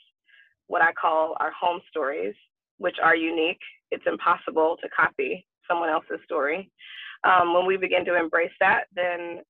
what 0.67 0.83
I 0.83 0.93
call 0.93 1.37
our 1.41 1.53
home 1.53 1.81
stories, 1.91 2.35
which 2.79 2.97
are 3.03 3.15
unique, 3.15 3.61
it's 3.91 4.05
impossible 4.07 4.79
to 4.83 4.89
copy 4.89 5.47
someone 5.69 5.91
else's 5.91 6.21
story. 6.25 6.71
Um, 7.25 7.55
when 7.55 7.67
we 7.67 7.77
begin 7.77 8.05
to 8.07 8.19
embrace 8.19 8.53
that, 8.61 8.85
then 8.95 9.43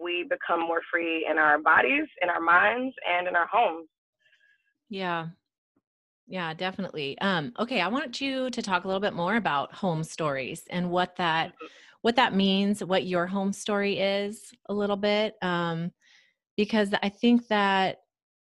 we 0.00 0.24
become 0.28 0.60
more 0.60 0.80
free 0.90 1.26
in 1.30 1.38
our 1.38 1.58
bodies, 1.58 2.06
in 2.22 2.28
our 2.28 2.40
minds, 2.40 2.94
and 3.08 3.28
in 3.28 3.36
our 3.36 3.46
homes. 3.46 3.88
Yeah. 4.88 5.28
Yeah, 6.28 6.54
definitely. 6.54 7.16
Um, 7.20 7.52
okay, 7.58 7.80
I 7.80 7.88
want 7.88 8.20
you 8.20 8.50
to 8.50 8.62
talk 8.62 8.84
a 8.84 8.88
little 8.88 9.00
bit 9.00 9.14
more 9.14 9.36
about 9.36 9.72
home 9.74 10.02
stories 10.02 10.64
and 10.70 10.90
what 10.90 11.16
that 11.16 11.48
Mm-hmm. 11.48 11.66
what 12.02 12.16
that 12.16 12.34
means, 12.34 12.84
what 12.84 13.06
your 13.06 13.26
home 13.26 13.52
story 13.52 13.98
is 13.98 14.52
a 14.68 14.74
little 14.74 14.96
bit. 14.96 15.34
Um, 15.42 15.90
because 16.56 16.92
I 17.02 17.08
think 17.08 17.46
that 17.48 17.98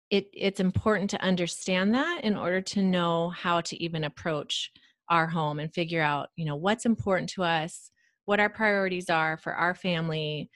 it 0.09 0.27
it's 0.33 0.59
important 0.59 1.09
to 1.11 1.21
understand 1.21 1.93
that 1.93 2.21
in 2.23 2.37
order 2.37 2.61
to 2.61 2.81
know 2.81 3.29
how 3.29 3.61
to 3.61 3.83
even 3.83 4.05
approach 4.05 4.71
our 5.09 5.27
home 5.27 5.59
and 5.59 5.73
figure 5.73 6.01
out, 6.01 6.29
you 6.35 6.45
know, 6.45 6.55
what's 6.55 6.85
important 6.85 7.29
to 7.31 7.43
us, 7.43 7.91
what 8.25 8.39
our 8.39 8.49
priorities 8.49 9.09
are 9.09 9.37
for 9.37 9.53
our 9.53 9.75
family. 9.75 10.49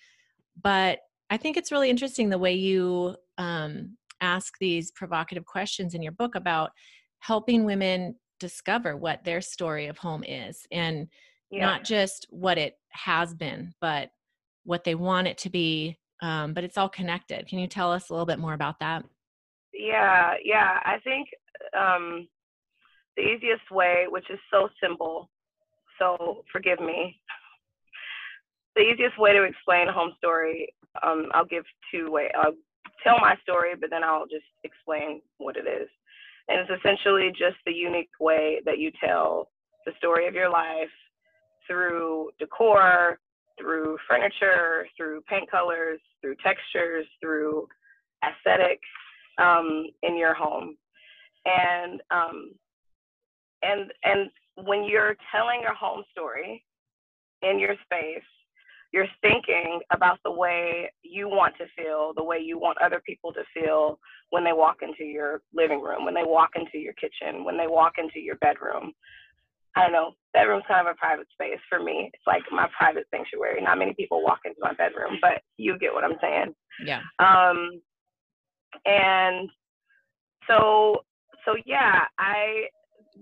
But 0.62 1.00
I 1.30 1.38
think 1.38 1.58
it's 1.58 1.72
really 1.72 1.90
interesting 1.90 2.30
the 2.30 2.38
way 2.38 2.54
you 2.54 3.16
um, 3.38 3.98
ask 4.20 4.54
these 4.60 4.92
provocative 4.92 5.46
questions 5.46 5.94
in 5.94 6.02
your 6.02 6.12
book 6.12 6.36
about 6.36 6.72
helping 7.20 7.66
women 7.66 8.16
discover 8.40 8.98
what 8.98 9.24
their 9.24 9.42
story 9.42 9.88
of 9.88 9.98
home 9.98 10.24
is 10.24 10.66
and 10.72 11.08
Yeah. 11.50 11.66
not 11.66 11.84
just 11.84 12.26
what 12.30 12.58
it 12.58 12.76
has 12.90 13.34
been, 13.34 13.74
but 13.82 14.10
what 14.64 14.84
they 14.84 14.96
want 14.96 15.28
it 15.28 15.38
to 15.40 15.50
be. 15.50 15.98
Um, 16.22 16.54
but 16.54 16.64
it's 16.64 16.78
all 16.78 16.90
connected. 16.90 17.48
Can 17.48 17.60
you 17.60 17.68
tell 17.68 17.92
us 17.92 18.10
a 18.10 18.14
little 18.14 18.28
bit 18.28 18.40
more 18.40 18.54
about 18.54 18.80
that? 18.80 19.04
Yeah, 19.74 20.36
yeah. 20.44 20.80
I 20.84 21.00
think 21.04 21.28
um, 21.76 22.28
the 23.18 23.24
easiest 23.24 23.72
way, 23.72 24.06
which 24.10 24.30
is 24.30 24.40
so 24.52 24.70
simple, 24.82 25.30
so 25.98 26.44
forgive 26.52 26.80
me. 26.80 27.20
The 28.76 28.82
easiest 28.82 29.20
way 29.20 29.34
to 29.34 29.44
explain 29.44 29.90
a 29.90 29.94
home 29.94 30.14
story, 30.18 30.74
um, 31.04 31.28
I'll 31.34 31.46
give 31.46 31.64
two 31.92 32.12
ways. 32.12 32.32
I'll 32.36 32.56
tell 33.04 33.20
my 33.20 33.36
story, 33.44 33.74
but 33.80 33.90
then 33.90 34.04
I'll 34.04 34.28
just 34.28 34.46
explain 34.64 35.22
what 35.38 35.58
it 35.58 35.68
is. 35.68 35.90
And 36.48 36.60
it's 36.60 36.80
essentially 36.80 37.30
just 37.32 37.58
the 37.66 37.74
unique 37.74 38.10
way 38.20 38.62
that 38.66 38.80
you 38.80 38.92
tell 39.04 39.50
the 39.86 39.94
story 39.98 40.28
of 40.28 40.34
your 40.34 40.50
life 40.50 40.90
through 41.68 42.30
decor, 42.40 43.20
through 43.60 43.98
furniture, 44.10 44.88
through 44.98 45.22
paint 45.30 45.50
colors, 45.50 46.00
through 46.22 46.36
textures, 46.44 47.06
through 47.22 47.68
aesthetic 48.24 48.80
um, 49.38 49.86
in 50.04 50.18
your 50.18 50.34
home. 50.34 50.76
And 51.46 52.02
um, 52.12 52.52
and 53.64 53.92
and 54.04 54.30
when 54.66 54.84
you're 54.84 55.16
telling 55.32 55.62
your 55.62 55.74
home 55.74 56.04
story 56.12 56.64
in 57.42 57.60
your 57.60 57.76
space, 57.84 58.24
you're 58.92 59.08
thinking 59.22 59.80
about 59.92 60.20
the 60.24 60.32
way 60.32 60.92
you 61.04 61.28
want 61.30 61.56
to 61.58 61.66
feel, 61.78 62.14
the 62.16 62.24
way 62.24 62.40
you 62.40 62.60
want 62.60 62.78
other 62.82 63.02
people 63.06 63.32
to 63.34 63.44
feel 63.54 64.00
when 64.32 64.44
they 64.44 64.54
walk 64.54 64.78
into 64.82 65.04
your 65.04 65.42
living 65.54 65.82
room, 65.82 66.04
when 66.06 66.14
they 66.14 66.24
walk 66.26 66.52
into 66.56 66.78
your 66.78 66.94
kitchen, 66.94 67.44
when 67.44 67.58
they 67.58 67.68
walk 67.68 67.94
into 67.98 68.20
your 68.20 68.36
bedroom. 68.38 68.94
I 69.76 69.84
don't 69.84 69.94
know, 69.94 70.12
bedroom's 70.34 70.66
kind 70.68 70.86
of 70.86 70.94
a 70.94 70.98
private 70.98 71.28
space 71.32 71.60
for 71.70 71.82
me. 71.82 72.12
It's 72.14 72.24
like 72.28 72.44
my 72.52 72.68
private 72.78 73.08
sanctuary. 73.10 73.62
Not 73.62 73.78
many 73.78 73.94
people 73.94 74.22
walk 74.22 74.40
into 74.44 74.60
my 74.62 74.74
bedroom, 74.74 75.18
but 75.22 75.42
you 75.58 75.80
get 75.80 75.94
what 75.94 76.04
I'm 76.04 76.18
saying. 76.22 76.54
Yeah. 76.86 77.00
Um, 77.20 77.82
and 78.86 79.50
so, 80.50 81.04
so 81.46 81.56
yeah, 81.66 82.02
I 82.18 82.66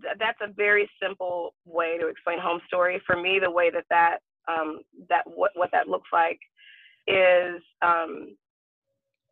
th- 0.02 0.16
that's 0.20 0.40
a 0.42 0.52
very 0.52 0.90
simple 1.02 1.54
way 1.66 2.00
to 2.00 2.08
explain 2.08 2.40
home 2.40 2.62
story. 2.66 3.00
For 3.06 3.16
me, 3.16 3.40
the 3.40 3.52
way 3.52 3.70
that 3.70 3.86
that 3.92 4.20
um, 4.50 4.82
that 5.10 5.24
what 5.26 5.52
what 5.56 5.70
that 5.72 5.88
looks 5.88 6.10
like 6.12 6.40
is 7.08 7.62
um, 7.82 8.36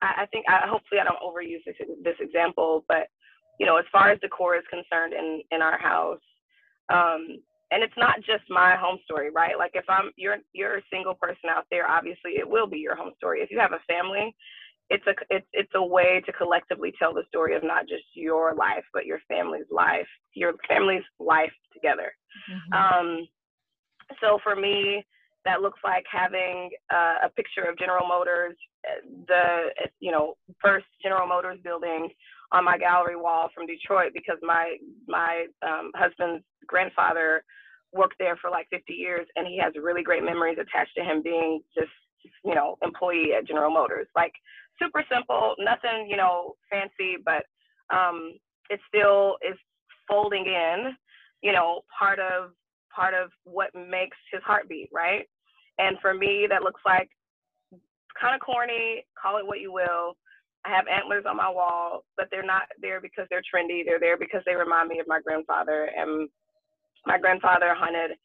I, 0.02 0.24
I 0.24 0.26
think 0.32 0.46
I 0.48 0.68
hopefully 0.68 1.02
I 1.02 1.06
don't 1.06 1.22
overuse 1.22 1.64
this 1.66 1.76
this 2.04 2.16
example, 2.20 2.86
but 2.88 3.08
you 3.60 3.66
know, 3.66 3.78
as 3.78 3.86
far 3.92 4.12
as 4.12 4.20
decor 4.20 4.56
is 4.56 4.64
concerned 4.70 5.14
in 5.14 5.42
in 5.52 5.62
our 5.62 5.80
house, 5.80 6.22
um, 6.90 7.40
and 7.72 7.84
it's 7.84 7.98
not 7.98 8.18
just 8.18 8.44
my 8.50 8.76
home 8.76 9.00
story, 9.04 9.30
right? 9.32 9.58
Like 9.58 9.72
if 9.74 9.86
I'm 9.90 10.12
you're 10.16 10.38
you're 10.54 10.78
a 10.78 10.84
single 10.92 11.16
person 11.16 11.50
out 11.50 11.66
there, 11.72 11.90
obviously 11.90 12.34
it 12.38 12.48
will 12.48 12.68
be 12.68 12.78
your 12.78 12.96
home 12.96 13.12
story. 13.18 13.42
If 13.42 13.52
you 13.52 13.60
have 13.60 13.74
a 13.74 13.80
family, 13.88 14.36
it's 14.90 15.06
a 15.08 15.14
it's 15.30 15.48
it's 15.54 15.72
a 15.76 15.84
way 15.84 16.22
to 16.26 16.32
collectively 16.32 16.94
tell 16.98 17.14
the 17.14 17.24
story 17.28 17.56
of 17.56 17.64
not 17.64 17.88
just 17.88 18.06
your 18.14 18.54
life, 18.56 18.86
but 18.94 19.06
your 19.06 19.20
family's 19.28 19.70
life, 19.72 20.08
your 20.34 20.54
family's 20.68 21.04
life 21.20 21.52
together. 21.74 22.14
Mhm. 22.50 22.74
Um, 22.74 23.28
so 24.22 24.40
for 24.44 24.56
me, 24.56 25.06
that 25.46 25.62
looks 25.62 25.80
like 25.84 26.04
having 26.12 26.70
uh, 26.94 27.26
a 27.26 27.30
picture 27.30 27.64
of 27.64 27.78
General 27.78 28.08
Motors, 28.08 28.56
uh, 28.86 29.08
the 29.28 29.88
you 30.00 30.12
know 30.12 30.36
first 30.62 30.86
General 31.02 31.28
Motors 31.28 31.60
building 31.64 32.10
on 32.52 32.64
my 32.64 32.78
gallery 32.78 33.16
wall 33.16 33.50
from 33.54 33.66
Detroit 33.66 34.12
because 34.14 34.38
my 34.42 34.76
my 35.08 35.46
um, 35.66 35.92
husband's 35.96 36.44
grandfather 36.68 37.44
worked 37.94 38.16
there 38.20 38.36
for 38.38 38.50
like 38.50 38.68
50 38.70 38.94
years 38.94 39.26
and 39.38 39.48
he 39.48 39.58
has 39.58 39.74
really 39.82 40.04
great 40.04 40.24
memories 40.24 40.58
attached 40.60 40.94
to 40.98 41.04
him 41.04 41.22
being 41.24 41.62
just 41.74 41.92
you 42.44 42.54
know 42.54 42.78
employee 42.84 43.34
at 43.38 43.48
General 43.48 43.72
Motors. 43.72 44.08
Like 44.16 44.34
super 44.82 45.04
simple 45.12 45.56
nothing 45.60 46.08
you 46.10 46.18
know 46.18 46.56
fancy 46.70 47.16
but 47.24 47.46
um, 47.96 48.34
it 48.70 48.80
still 48.88 49.38
is 49.48 49.58
folding 50.08 50.46
in 50.46 50.94
you 51.42 51.54
know 51.54 51.82
part 51.98 52.20
of 52.20 52.52
part 52.98 53.14
of 53.14 53.30
what 53.44 53.70
makes 53.76 54.18
his 54.32 54.42
heartbeat 54.44 54.90
right 54.92 55.26
and 55.78 55.98
for 56.02 56.14
me 56.14 56.48
that 56.50 56.64
looks 56.64 56.82
like 56.86 57.10
kind 58.20 58.34
of 58.34 58.42
corny 58.42 59.06
call 59.22 59.38
it 59.38 59.46
what 59.46 59.62
you 59.62 59.72
will 59.72 60.16
I 60.66 60.76
have 60.76 60.86
antlers 60.88 61.24
on 61.28 61.38
my 61.38 61.50
wall, 61.50 62.04
but 62.18 62.28
they're 62.30 62.44
not 62.44 62.64
there 62.82 63.00
because 63.00 63.26
they're 63.30 63.42
trendy. 63.42 63.86
They're 63.86 64.02
there 64.02 64.18
because 64.18 64.42
they 64.46 64.56
remind 64.56 64.90
me 64.90 65.00
of 65.00 65.08
my 65.08 65.22
grandfather. 65.22 65.90
And 65.96 66.28
my 67.06 67.18
grandfather 67.18 67.74
hunted, 67.74 68.18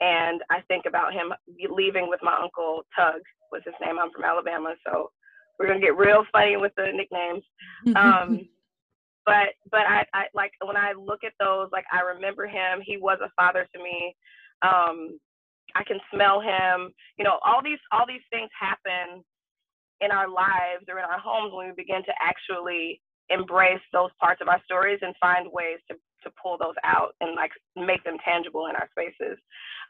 and 0.00 0.40
I 0.50 0.60
think 0.68 0.86
about 0.86 1.12
him 1.12 1.32
leaving 1.70 2.08
with 2.08 2.20
my 2.22 2.36
uncle 2.40 2.82
Tug 2.96 3.20
was 3.52 3.60
his 3.64 3.74
name. 3.80 3.98
I'm 3.98 4.10
from 4.12 4.24
Alabama, 4.24 4.74
so 4.86 5.10
we're 5.58 5.66
gonna 5.66 5.80
get 5.80 5.96
real 5.96 6.24
funny 6.32 6.56
with 6.56 6.72
the 6.76 6.90
nicknames. 6.92 7.44
Um, 7.96 8.48
but 9.26 9.48
but 9.70 9.80
I, 9.80 10.04
I 10.14 10.24
like 10.34 10.52
when 10.64 10.76
I 10.76 10.92
look 10.92 11.24
at 11.24 11.32
those, 11.38 11.68
like 11.72 11.84
I 11.92 12.00
remember 12.00 12.46
him. 12.46 12.80
He 12.84 12.96
was 12.96 13.18
a 13.22 13.30
father 13.36 13.66
to 13.74 13.82
me. 13.82 14.14
Um, 14.62 15.18
I 15.74 15.84
can 15.84 15.98
smell 16.12 16.40
him. 16.40 16.92
You 17.18 17.24
know, 17.24 17.38
all 17.44 17.62
these 17.62 17.78
all 17.92 18.06
these 18.06 18.24
things 18.30 18.50
happen 18.58 19.22
in 20.00 20.10
our 20.10 20.28
lives 20.28 20.84
or 20.88 20.98
in 20.98 21.04
our 21.04 21.18
homes 21.18 21.52
when 21.52 21.68
we 21.68 21.74
begin 21.76 22.02
to 22.04 22.12
actually 22.20 23.00
embrace 23.28 23.82
those 23.92 24.10
parts 24.18 24.40
of 24.40 24.48
our 24.48 24.60
stories 24.64 24.98
and 25.02 25.14
find 25.20 25.46
ways 25.52 25.78
to 25.88 25.96
to 26.24 26.30
pull 26.42 26.58
those 26.58 26.74
out 26.84 27.14
and 27.20 27.34
like 27.34 27.52
make 27.76 28.04
them 28.04 28.16
tangible 28.24 28.66
in 28.66 28.76
our 28.76 28.88
spaces. 28.92 29.38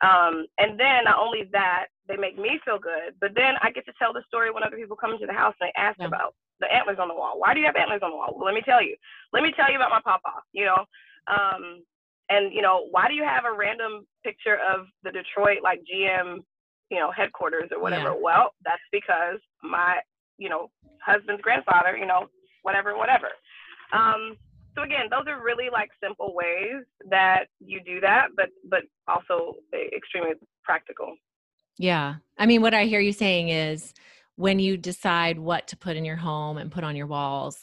Um, 0.02 0.46
and 0.58 0.78
then 0.78 1.04
not 1.04 1.18
only 1.18 1.48
that, 1.52 1.86
they 2.06 2.16
make 2.16 2.38
me 2.38 2.60
feel 2.64 2.78
good, 2.78 3.14
but 3.20 3.32
then 3.34 3.54
I 3.62 3.72
get 3.72 3.84
to 3.86 3.92
tell 3.98 4.12
the 4.12 4.22
story 4.28 4.52
when 4.52 4.62
other 4.62 4.76
people 4.76 4.96
come 4.96 5.12
into 5.12 5.26
the 5.26 5.32
house 5.32 5.54
and 5.60 5.68
they 5.68 5.80
ask 5.80 5.98
yeah. 5.98 6.06
about 6.06 6.34
the 6.60 6.72
antlers 6.72 6.98
on 7.00 7.08
the 7.08 7.14
wall. 7.14 7.34
Why 7.38 7.54
do 7.54 7.60
you 7.60 7.66
have 7.66 7.76
antlers 7.76 8.00
on 8.02 8.10
the 8.10 8.16
wall? 8.16 8.34
Well, 8.36 8.44
let 8.44 8.54
me 8.54 8.62
tell 8.64 8.82
you. 8.82 8.96
Let 9.32 9.42
me 9.42 9.52
tell 9.56 9.70
you 9.70 9.76
about 9.76 9.90
my 9.90 10.00
papa. 10.04 10.42
You 10.52 10.66
know, 10.66 10.84
um, 11.26 11.82
and 12.28 12.52
you 12.52 12.62
know, 12.62 12.86
why 12.90 13.08
do 13.08 13.14
you 13.14 13.24
have 13.24 13.44
a 13.44 13.56
random 13.56 14.06
picture 14.24 14.56
of 14.56 14.86
the 15.02 15.10
Detroit 15.10 15.58
like 15.62 15.80
GM, 15.90 16.38
you 16.90 16.98
know, 16.98 17.10
headquarters 17.10 17.70
or 17.72 17.80
whatever? 17.80 18.10
Yeah. 18.10 18.20
Well, 18.20 18.54
that's 18.64 18.82
because 18.92 19.40
my, 19.62 19.98
you 20.38 20.48
know, 20.48 20.70
husband's 21.04 21.42
grandfather, 21.42 21.96
you 21.96 22.06
know, 22.06 22.26
whatever, 22.62 22.96
whatever. 22.96 23.28
Um, 23.92 24.36
so 24.76 24.82
again, 24.82 25.06
those 25.10 25.24
are 25.26 25.42
really 25.42 25.68
like 25.72 25.90
simple 26.02 26.34
ways 26.34 26.84
that 27.08 27.46
you 27.58 27.80
do 27.84 28.00
that, 28.00 28.28
but 28.36 28.50
but 28.68 28.82
also 29.08 29.56
extremely 29.94 30.32
practical. 30.62 31.16
Yeah. 31.78 32.16
I 32.38 32.46
mean, 32.46 32.62
what 32.62 32.74
I 32.74 32.84
hear 32.84 33.00
you 33.00 33.12
saying 33.12 33.48
is 33.48 33.94
when 34.40 34.58
you 34.58 34.78
decide 34.78 35.38
what 35.38 35.68
to 35.68 35.76
put 35.76 35.96
in 35.96 36.04
your 36.04 36.16
home 36.16 36.56
and 36.56 36.72
put 36.72 36.82
on 36.82 36.96
your 36.96 37.06
walls, 37.06 37.58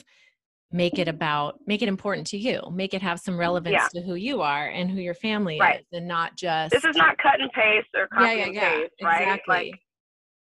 make 0.71 0.99
it 0.99 1.07
mm-hmm. 1.07 1.15
about 1.15 1.55
make 1.65 1.81
it 1.81 1.87
important 1.87 2.27
to 2.27 2.37
you 2.37 2.61
make 2.73 2.93
it 2.93 3.01
have 3.01 3.21
some 3.21 3.37
relevance 3.39 3.71
yeah. 3.71 3.87
to 3.93 4.05
who 4.05 4.15
you 4.15 4.41
are 4.41 4.67
and 4.67 4.91
who 4.91 4.99
your 4.99 5.13
family 5.13 5.57
right. 5.57 5.79
is 5.79 5.85
and 5.93 6.05
not 6.05 6.35
just 6.35 6.71
this 6.71 6.83
is 6.83 6.97
not 6.97 7.17
cut 7.19 7.39
and 7.39 7.49
paste 7.53 7.87
or 7.95 8.05
copy 8.07 8.25
yeah, 8.25 8.33
yeah, 8.33 8.43
and 8.43 8.53
yeah. 8.53 8.69
paste 8.69 8.91
right 9.01 9.21
exactly. 9.21 9.55
like 9.55 9.79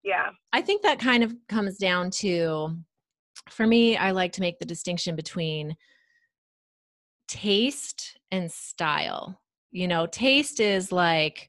yeah 0.04 0.30
i 0.54 0.60
think 0.60 0.82
that 0.82 0.98
kind 0.98 1.24
of 1.24 1.36
comes 1.48 1.78
down 1.78 2.10
to 2.10 2.76
for 3.48 3.68
me 3.68 3.96
i 3.96 4.10
like 4.10 4.32
to 4.32 4.42
make 4.42 4.58
the 4.58 4.66
distinction 4.66 5.16
between 5.16 5.78
taste 7.28 8.18
and 8.32 8.52
style 8.52 9.40
you 9.70 9.88
know 9.88 10.08
taste 10.08 10.60
is 10.60 10.92
like 10.92 11.48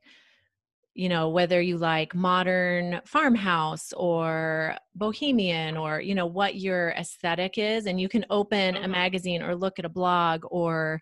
you 0.98 1.08
know 1.08 1.28
whether 1.28 1.60
you 1.60 1.78
like 1.78 2.12
modern 2.12 3.00
farmhouse 3.06 3.92
or 3.92 4.76
bohemian 4.96 5.76
or 5.76 6.00
you 6.00 6.12
know 6.12 6.26
what 6.26 6.56
your 6.56 6.90
aesthetic 6.98 7.56
is 7.56 7.86
and 7.86 8.00
you 8.00 8.08
can 8.08 8.26
open 8.30 8.74
a 8.74 8.80
mm-hmm. 8.80 8.90
magazine 8.90 9.40
or 9.40 9.54
look 9.54 9.78
at 9.78 9.84
a 9.84 9.88
blog 9.88 10.42
or 10.50 11.00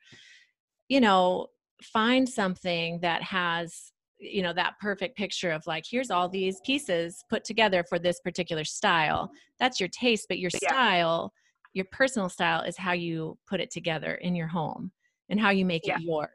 you 0.88 1.00
know 1.00 1.46
find 1.82 2.28
something 2.28 3.00
that 3.00 3.22
has 3.22 3.90
you 4.18 4.42
know 4.42 4.52
that 4.52 4.74
perfect 4.82 5.16
picture 5.16 5.50
of 5.50 5.66
like 5.66 5.84
here's 5.90 6.10
all 6.10 6.28
these 6.28 6.60
pieces 6.60 7.24
put 7.30 7.42
together 7.42 7.82
for 7.88 7.98
this 7.98 8.20
particular 8.20 8.64
style 8.64 9.30
that's 9.58 9.80
your 9.80 9.88
taste 9.88 10.26
but 10.28 10.38
your 10.38 10.50
yeah. 10.60 10.68
style 10.68 11.32
your 11.72 11.86
personal 11.90 12.28
style 12.28 12.60
is 12.60 12.76
how 12.76 12.92
you 12.92 13.38
put 13.48 13.62
it 13.62 13.70
together 13.70 14.16
in 14.16 14.36
your 14.36 14.48
home 14.48 14.92
and 15.30 15.40
how 15.40 15.48
you 15.48 15.64
make 15.64 15.86
yeah. 15.86 15.96
it 15.96 16.02
yours 16.02 16.28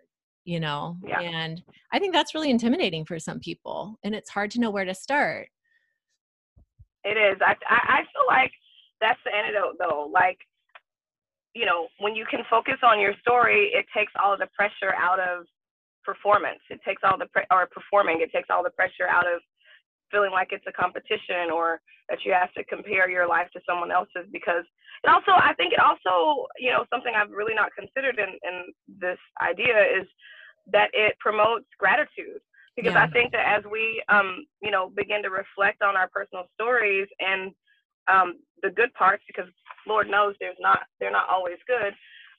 you 0.45 0.59
know 0.59 0.97
yeah. 1.05 1.19
and 1.19 1.61
i 1.91 1.99
think 1.99 2.13
that's 2.13 2.33
really 2.33 2.49
intimidating 2.49 3.05
for 3.05 3.19
some 3.19 3.39
people 3.39 3.97
and 4.03 4.15
it's 4.15 4.29
hard 4.29 4.49
to 4.51 4.59
know 4.59 4.71
where 4.71 4.85
to 4.85 4.93
start 4.93 5.47
it 7.03 7.17
is 7.17 7.39
i 7.41 7.55
i 7.69 7.99
feel 8.13 8.25
like 8.27 8.51
that's 8.99 9.19
the 9.25 9.33
antidote 9.33 9.75
though 9.79 10.09
like 10.11 10.37
you 11.53 11.65
know 11.65 11.87
when 11.99 12.15
you 12.15 12.25
can 12.29 12.41
focus 12.49 12.77
on 12.83 12.99
your 12.99 13.13
story 13.21 13.71
it 13.73 13.85
takes 13.95 14.11
all 14.23 14.37
the 14.37 14.47
pressure 14.55 14.95
out 14.97 15.19
of 15.19 15.45
performance 16.03 16.59
it 16.69 16.79
takes 16.85 17.01
all 17.03 17.17
the 17.17 17.27
pre- 17.27 17.45
or 17.51 17.67
performing 17.71 18.21
it 18.21 18.31
takes 18.31 18.49
all 18.49 18.63
the 18.63 18.71
pressure 18.71 19.07
out 19.09 19.27
of 19.27 19.41
feeling 20.11 20.31
like 20.31 20.49
it's 20.51 20.65
a 20.67 20.71
competition 20.71 21.49
or 21.53 21.79
that 22.09 22.19
you 22.25 22.33
have 22.33 22.51
to 22.53 22.63
compare 22.65 23.09
your 23.09 23.27
life 23.27 23.47
to 23.53 23.61
someone 23.67 23.91
else's 23.91 24.27
because 24.31 24.65
it 25.03 25.09
also 25.09 25.31
i 25.31 25.53
think 25.55 25.73
it 25.73 25.79
also 25.79 26.45
you 26.59 26.71
know 26.71 26.85
something 26.91 27.13
i've 27.15 27.31
really 27.31 27.55
not 27.55 27.69
considered 27.77 28.19
in 28.19 28.29
in 28.43 28.73
this 28.99 29.19
idea 29.41 29.79
is 29.81 30.07
that 30.71 30.89
it 30.93 31.17
promotes 31.19 31.65
gratitude 31.79 32.41
because 32.75 32.93
yeah. 32.93 33.03
I 33.03 33.07
think 33.09 33.31
that 33.31 33.45
as 33.45 33.63
we 33.69 34.01
um, 34.09 34.45
you 34.61 34.71
know 34.71 34.89
begin 34.95 35.23
to 35.23 35.29
reflect 35.29 35.81
on 35.81 35.95
our 35.95 36.09
personal 36.09 36.45
stories 36.55 37.07
and 37.19 37.51
um, 38.07 38.39
the 38.63 38.69
good 38.69 38.93
parts 38.93 39.23
because 39.27 39.49
Lord 39.87 40.09
knows 40.09 40.35
there's 40.39 40.57
not 40.59 40.79
they're 40.99 41.11
not 41.11 41.29
always 41.29 41.57
good 41.67 41.93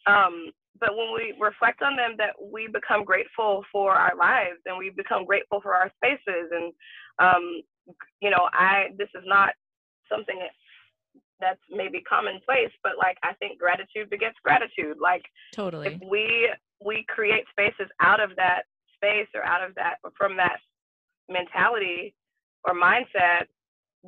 um, 0.06 0.50
but 0.80 0.96
when 0.96 1.12
we 1.14 1.34
reflect 1.40 1.82
on 1.82 1.96
them 1.96 2.14
that 2.18 2.34
we 2.40 2.68
become 2.68 3.04
grateful 3.04 3.64
for 3.70 3.92
our 3.92 4.16
lives 4.16 4.58
and 4.66 4.76
we 4.76 4.90
become 4.90 5.24
grateful 5.24 5.60
for 5.60 5.74
our 5.74 5.90
spaces 5.96 6.50
and 6.50 6.72
um, 7.18 7.62
you 8.20 8.30
know 8.30 8.48
I 8.52 8.88
this 8.98 9.08
is 9.14 9.24
not 9.26 9.50
something 10.10 10.38
that's 11.40 11.60
maybe 11.70 12.00
commonplace 12.02 12.72
but 12.82 12.92
like 12.98 13.16
I 13.22 13.34
think 13.34 13.58
gratitude 13.58 14.10
begets 14.10 14.36
gratitude 14.42 14.96
like 15.00 15.24
totally 15.52 15.88
if 15.88 16.00
we 16.10 16.48
we 16.84 17.04
create 17.08 17.44
spaces 17.50 17.90
out 18.00 18.20
of 18.20 18.30
that 18.36 18.62
space 18.96 19.28
or 19.34 19.44
out 19.44 19.62
of 19.62 19.74
that 19.74 19.96
or 20.04 20.10
from 20.16 20.36
that 20.36 20.58
mentality 21.28 22.14
or 22.64 22.74
mindset, 22.74 23.46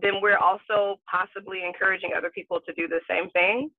then 0.01 0.15
we're 0.21 0.39
also 0.39 1.01
possibly 1.11 1.65
encouraging 1.65 2.11
other 2.17 2.31
people 2.31 2.61
to 2.67 2.73
do 2.75 2.89
the 2.89 3.01
same 3.09 3.31
thing. 3.31 3.71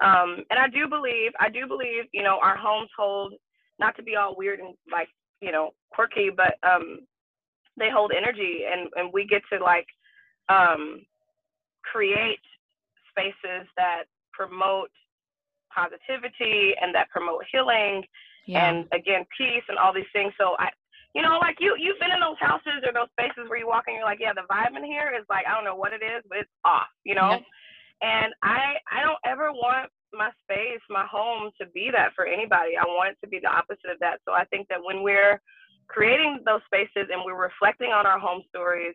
Um, 0.00 0.44
and 0.50 0.58
I 0.58 0.68
do 0.68 0.88
believe, 0.88 1.32
I 1.38 1.48
do 1.48 1.66
believe, 1.66 2.04
you 2.12 2.22
know, 2.22 2.38
our 2.42 2.56
homes 2.56 2.90
hold 2.96 3.34
not 3.78 3.96
to 3.96 4.02
be 4.02 4.16
all 4.16 4.36
weird 4.36 4.60
and 4.60 4.74
like, 4.90 5.08
you 5.40 5.52
know, 5.52 5.70
quirky, 5.90 6.30
but 6.34 6.54
um, 6.68 7.00
they 7.76 7.90
hold 7.90 8.12
energy, 8.16 8.62
and 8.70 8.88
and 8.96 9.12
we 9.12 9.26
get 9.26 9.42
to 9.52 9.62
like 9.62 9.86
um, 10.48 11.02
create 11.82 12.40
spaces 13.10 13.68
that 13.76 14.04
promote 14.32 14.90
positivity 15.74 16.74
and 16.80 16.94
that 16.94 17.08
promote 17.10 17.42
healing 17.50 18.02
yeah. 18.46 18.68
and 18.68 18.86
again 18.92 19.24
peace 19.36 19.62
and 19.68 19.78
all 19.78 19.92
these 19.92 20.10
things. 20.12 20.32
So 20.38 20.54
I, 20.58 20.70
you 21.14 21.22
know, 21.22 21.38
like 21.40 21.56
you 21.60 21.74
you've 21.78 21.98
been 21.98 22.12
in 22.12 22.20
those 22.20 22.38
houses 22.40 22.82
or 22.86 22.92
those 22.92 23.10
spaces 23.12 23.48
where 23.48 23.58
you 23.58 23.66
walk 23.66 23.84
in, 23.88 23.94
you're 23.94 24.04
like, 24.04 24.20
yeah, 24.20 24.32
the 24.34 24.46
vibe 24.50 24.76
in 24.76 24.84
here 24.84 25.12
is 25.18 25.24
like 25.28 25.46
I 25.46 25.54
don't 25.54 25.64
know 25.64 25.76
what 25.76 25.92
it 25.92 26.02
is, 26.02 26.22
but 26.28 26.38
it's 26.38 26.50
off, 26.64 26.90
you 27.04 27.14
know. 27.14 27.30
Yeah. 27.30 27.38
And 28.02 28.32
I 28.42 28.76
I 28.90 29.02
don't 29.02 29.18
ever 29.24 29.52
want 29.52 29.90
my 30.12 30.30
space, 30.44 30.80
my 30.88 31.04
home 31.10 31.50
to 31.60 31.66
be 31.74 31.90
that 31.92 32.12
for 32.14 32.26
anybody. 32.26 32.76
I 32.76 32.84
want 32.86 33.12
it 33.12 33.18
to 33.24 33.28
be 33.28 33.40
the 33.40 33.50
opposite 33.50 33.90
of 33.90 33.98
that. 34.00 34.20
So 34.26 34.32
I 34.32 34.44
think 34.46 34.68
that 34.68 34.78
when 34.82 35.02
we're 35.02 35.40
creating 35.88 36.40
those 36.46 36.60
spaces 36.66 37.10
and 37.10 37.22
we're 37.24 37.40
reflecting 37.40 37.90
on 37.90 38.06
our 38.06 38.18
home 38.18 38.42
stories, 38.48 38.94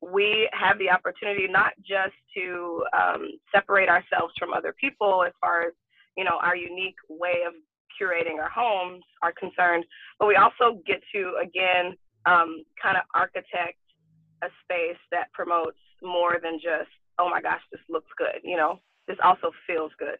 we 0.00 0.48
have 0.52 0.78
the 0.78 0.90
opportunity 0.90 1.46
not 1.48 1.72
just 1.78 2.14
to 2.36 2.84
um, 2.96 3.28
separate 3.54 3.88
ourselves 3.88 4.34
from 4.38 4.52
other 4.52 4.74
people 4.78 5.24
as 5.26 5.32
far 5.40 5.62
as 5.68 5.72
you 6.16 6.24
know 6.24 6.38
our 6.42 6.56
unique 6.56 6.96
way 7.08 7.44
of 7.46 7.54
curating 7.94 8.38
our 8.42 8.50
homes 8.50 9.02
are 9.22 9.32
concerned, 9.32 9.84
but 10.18 10.26
we 10.26 10.36
also 10.36 10.80
get 10.86 11.00
to 11.14 11.34
again 11.42 11.94
um, 12.26 12.64
kind 12.82 12.96
of 12.96 13.04
architect 13.14 13.78
a 14.44 14.48
space 14.62 14.98
that 15.10 15.32
promotes 15.32 15.78
more 16.02 16.38
than 16.42 16.54
just 16.54 16.90
oh 17.18 17.28
my 17.28 17.40
gosh 17.40 17.60
this 17.72 17.80
looks 17.88 18.10
good 18.16 18.40
you 18.42 18.56
know 18.56 18.78
this 19.08 19.16
also 19.22 19.50
feels 19.66 19.92
good 19.98 20.18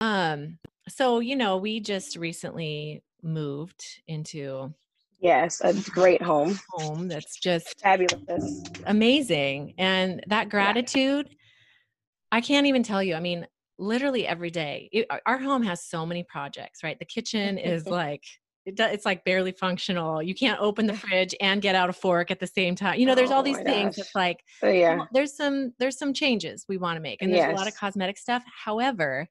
um 0.00 0.58
so 0.88 1.20
you 1.20 1.36
know 1.36 1.56
we 1.56 1.80
just 1.80 2.16
recently 2.16 3.02
moved 3.22 3.84
into 4.08 4.72
yes 5.20 5.60
a 5.62 5.72
great 5.90 6.22
home 6.22 6.58
home 6.70 7.08
that's 7.08 7.38
just 7.38 7.80
fabulous 7.80 8.62
amazing 8.86 9.74
and 9.78 10.22
that 10.26 10.48
gratitude 10.48 11.26
yeah. 11.28 11.36
i 12.32 12.40
can't 12.40 12.66
even 12.66 12.82
tell 12.82 13.02
you 13.02 13.14
i 13.14 13.20
mean 13.20 13.46
literally 13.82 14.26
every 14.26 14.50
day. 14.50 14.88
It, 14.92 15.06
our 15.26 15.38
home 15.38 15.62
has 15.64 15.84
so 15.84 16.06
many 16.06 16.24
projects, 16.24 16.82
right? 16.82 16.98
The 16.98 17.04
kitchen 17.04 17.58
is 17.58 17.86
like 18.00 18.24
it 18.64 18.76
does, 18.76 18.92
it's 18.92 19.04
like 19.04 19.24
barely 19.24 19.52
functional. 19.52 20.22
You 20.22 20.34
can't 20.34 20.60
open 20.60 20.86
the 20.86 20.94
fridge 20.96 21.34
and 21.40 21.60
get 21.60 21.74
out 21.74 21.90
a 21.90 21.92
fork 21.92 22.30
at 22.30 22.40
the 22.40 22.46
same 22.46 22.74
time. 22.74 22.98
You 22.98 23.06
know, 23.06 23.14
there's 23.14 23.30
oh 23.30 23.34
all 23.34 23.40
oh 23.40 23.44
these 23.44 23.58
things. 23.58 23.96
Gosh. 23.96 24.06
It's 24.06 24.14
like, 24.14 24.44
oh, 24.62 24.68
yeah, 24.68 25.04
there's 25.12 25.36
some 25.36 25.72
there's 25.78 25.98
some 25.98 26.12
changes 26.12 26.64
we 26.68 26.76
want 26.76 26.96
to 26.96 27.00
make, 27.00 27.22
and 27.22 27.32
there's 27.32 27.46
yes. 27.46 27.52
a 27.52 27.56
lot 27.56 27.68
of 27.68 27.76
cosmetic 27.76 28.18
stuff. 28.18 28.44
However, 28.64 29.28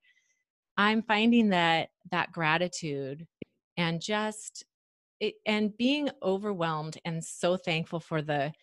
I'm 0.77 1.01
finding 1.01 1.49
that 1.49 1.89
that 2.11 2.31
gratitude 2.31 3.27
and 3.77 4.01
just 4.01 4.65
it, 5.19 5.35
and 5.45 5.75
being 5.77 6.09
overwhelmed 6.23 6.97
and 7.05 7.23
so 7.23 7.57
thankful 7.57 7.99
for 7.99 8.21
the 8.21 8.53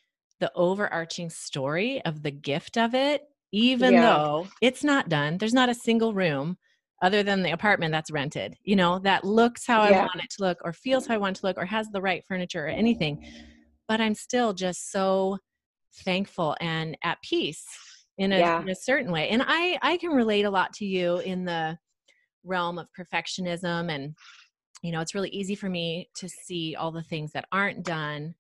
the 0.41 0.53
overarching 0.55 1.31
story 1.31 2.01
of 2.05 2.23
the 2.23 2.31
gift 2.31 2.79
of 2.79 2.95
it 2.95 3.23
even 3.53 3.95
yeah. 3.95 4.03
though 4.03 4.49
it's 4.61 4.85
not 4.85 5.09
done. 5.09 5.39
There's 5.39 5.55
not 5.55 5.69
a 5.69 5.75
single 5.75 6.13
room 6.13 6.59
other 7.03 7.23
than 7.23 7.43
the 7.43 7.53
apartment 7.53 7.93
that's 7.93 8.11
rented, 8.11 8.57
you 8.65 8.77
know, 8.77 8.99
that 9.01 9.25
looks 9.25 9.67
how 9.67 9.89
yeah. 9.89 9.99
I 9.99 10.03
want 10.03 10.17
it 10.17 10.31
to 10.37 10.43
look 10.43 10.59
or 10.63 10.73
feels 10.73 11.07
how 11.07 11.15
I 11.15 11.19
want 11.19 11.37
it 11.37 11.41
to 11.41 11.47
look 11.47 11.57
or 11.57 11.65
has 11.65 11.89
the 11.89 12.01
right 12.01 12.25
furniture 12.27 12.65
or 12.65 12.69
anything. 12.69 13.25
But 13.87 14.01
I'm 14.01 14.15
still 14.15 14.53
just 14.53 14.91
so 14.91 15.39
thankful 16.05 16.57
and 16.61 16.97
at 17.05 17.19
peace 17.23 17.65
in 18.19 18.33
a, 18.33 18.39
yeah. 18.39 18.61
in 18.61 18.69
a 18.69 18.75
certain 18.75 19.13
way. 19.13 19.29
And 19.29 19.43
I, 19.47 19.79
I 19.81 19.97
can 19.97 20.11
relate 20.11 20.45
a 20.45 20.51
lot 20.51 20.73
to 20.75 20.85
you 20.85 21.19
in 21.19 21.45
the 21.45 21.79
realm 22.45 22.79
of 22.79 22.89
perfectionism 22.99 23.93
and 23.93 24.15
you 24.83 24.93
know 24.93 25.01
it's 25.01 25.15
really 25.15 25.29
easy 25.31 25.55
for 25.55 25.69
me 25.69 26.09
to 26.15 26.29
see 26.29 26.75
all 26.77 26.91
the 26.91 27.03
things 27.03 27.33
that 27.33 27.47
aren't 27.53 27.85
done 27.85 28.35